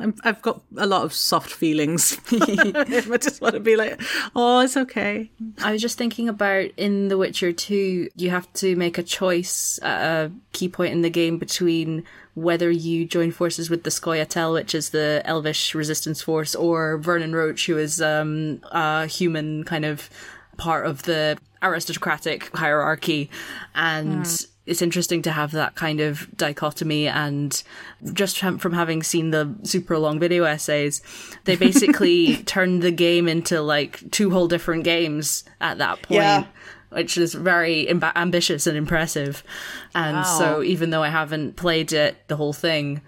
[0.00, 2.18] I'm, I've got a lot of soft feelings.
[2.32, 4.00] I just want to be like,
[4.34, 5.30] oh, it's okay.
[5.62, 9.78] I was just thinking about in The Witcher 2, you have to make a choice
[9.82, 14.52] at a key point in the game between whether you join forces with the Scoia'tael,
[14.52, 19.84] which is the elvish resistance force, or Vernon Roche, who is um, a human kind
[19.84, 20.10] of
[20.56, 23.30] part of the aristocratic hierarchy.
[23.74, 24.44] And hmm.
[24.66, 27.62] it's interesting to have that kind of dichotomy and
[28.12, 31.02] just from, from having seen the super long video essays
[31.44, 36.46] they basically turned the game into like two whole different games at that point Yeah.
[36.90, 39.42] which is very amb- ambitious and impressive
[39.94, 40.38] and Wow.
[40.38, 43.02] so even though i haven't played it the whole thing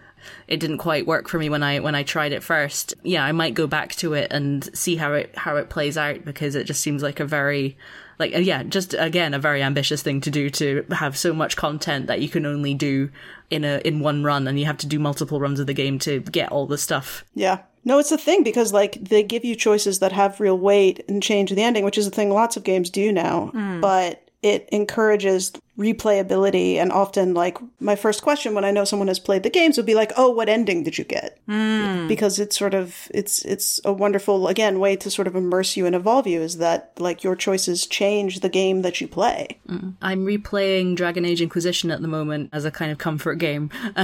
[0.48, 2.94] it didn't quite work for me when I when I tried it first.
[3.02, 6.24] Yeah, I might go back to it and see how it how it plays out
[6.24, 7.76] because it just seems like a very
[8.18, 11.56] like uh, yeah, just again a very ambitious thing to do to have so much
[11.56, 13.10] content that you can only do
[13.50, 15.98] in a in one run and you have to do multiple runs of the game
[16.00, 17.24] to get all the stuff.
[17.34, 17.60] Yeah.
[17.84, 21.22] No, it's a thing because like they give you choices that have real weight and
[21.22, 23.52] change the ending, which is a thing lots of games do now.
[23.80, 29.18] But it encourages replayability and often like my first question when I know someone has
[29.18, 32.08] played the games would be like, "Oh, what ending did you get?" Hmm.
[32.08, 35.84] Because it's sort of it's it's a wonderful again way to sort of immerse you
[35.84, 39.58] and evolve you is that like your choices change the game that you play.
[39.66, 39.90] Hmm.
[40.00, 43.70] I'm replaying Dragon Age Inquisition at the moment as a kind of comfort game.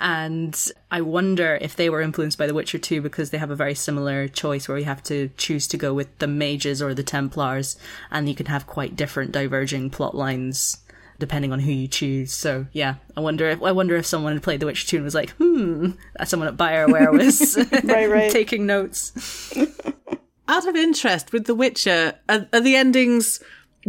[0.00, 3.56] and I wonder if they were influenced by The Witcher 2 because they have a
[3.56, 7.02] very similar choice where you have to choose to go with the mages or the
[7.02, 7.76] Templars,
[8.10, 10.73] and you can have quite different diverging plot lines
[11.18, 12.32] depending on who you choose.
[12.32, 15.04] So yeah, I wonder if I wonder if someone had played The Witcher 2 and
[15.04, 18.30] was like, hmm, that someone at BioWare was Right, right.
[18.32, 19.12] taking notes.
[20.48, 23.42] Out of interest, with The Witcher, are, are the endings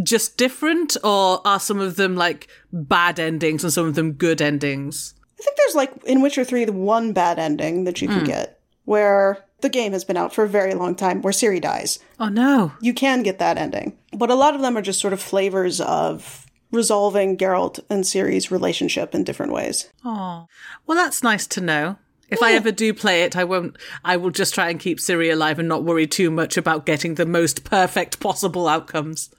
[0.03, 4.41] just different, or are some of them like bad endings and some of them good
[4.41, 5.13] endings?
[5.39, 8.61] I think there's like in Witcher 3 the one bad ending that you can get
[8.85, 11.99] where the game has been out for a very long time where Ciri dies.
[12.19, 12.71] Oh no.
[12.81, 13.97] You can get that ending.
[14.13, 16.44] But a lot of them are just sort of flavors of
[16.75, 19.89] resolving Geralt and Ciri's relationship in different ways.
[20.03, 20.47] Oh,
[20.85, 21.97] well, that's nice to know.
[22.29, 23.77] If I ever do play it, I won't.
[24.03, 27.15] I will just try and keep Ciri alive and not worry too much about getting
[27.15, 29.29] the most perfect possible outcomes.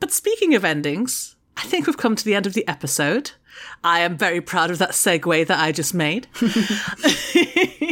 [0.00, 3.32] But speaking of endings, I think we've come to the end of the episode.
[3.84, 6.26] I am very proud of that segue that I just made.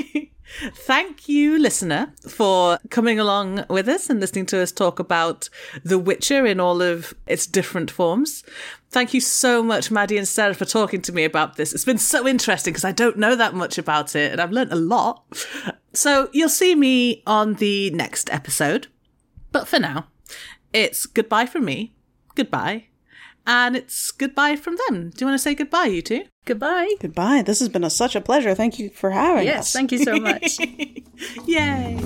[0.75, 5.49] Thank you, listener, for coming along with us and listening to us talk about
[5.85, 8.43] The Witcher in all of its different forms.
[8.91, 11.73] Thank you so much, Maddie and Sarah, for talking to me about this.
[11.73, 14.73] It's been so interesting because I don't know that much about it and I've learned
[14.73, 15.25] a lot.
[15.93, 18.89] So you'll see me on the next episode.
[19.53, 20.09] But for now,
[20.73, 21.95] it's goodbye from me.
[22.35, 22.87] Goodbye.
[23.47, 25.11] And it's goodbye from them.
[25.11, 26.25] Do you want to say goodbye, you two?
[26.49, 26.95] Goodbye.
[26.99, 27.43] Goodbye.
[27.43, 28.55] This has been a, such a pleasure.
[28.55, 29.67] Thank you for having yes, us.
[29.67, 30.59] Yes, thank you so much.
[31.47, 31.99] Yay.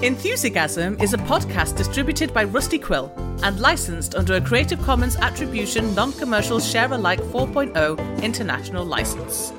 [0.00, 3.12] Enthusiasm is a podcast distributed by Rusty Quill
[3.42, 9.52] and licensed under a Creative Commons Attribution Non Commercial Share Alike 4.0 International License.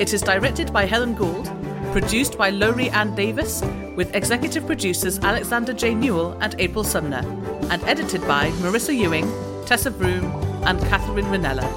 [0.00, 1.46] It is directed by Helen Gould,
[1.92, 3.62] produced by Lowri Ann Davies,
[3.96, 5.94] with executive producers Alexander J.
[5.94, 7.22] Newall and April Sumner,
[7.70, 9.30] and edited by Marissa Ewing,
[9.66, 10.24] Tessa Broom,
[10.64, 11.68] and Catherine Ranella.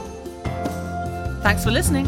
[1.44, 2.08] Thanks for listening.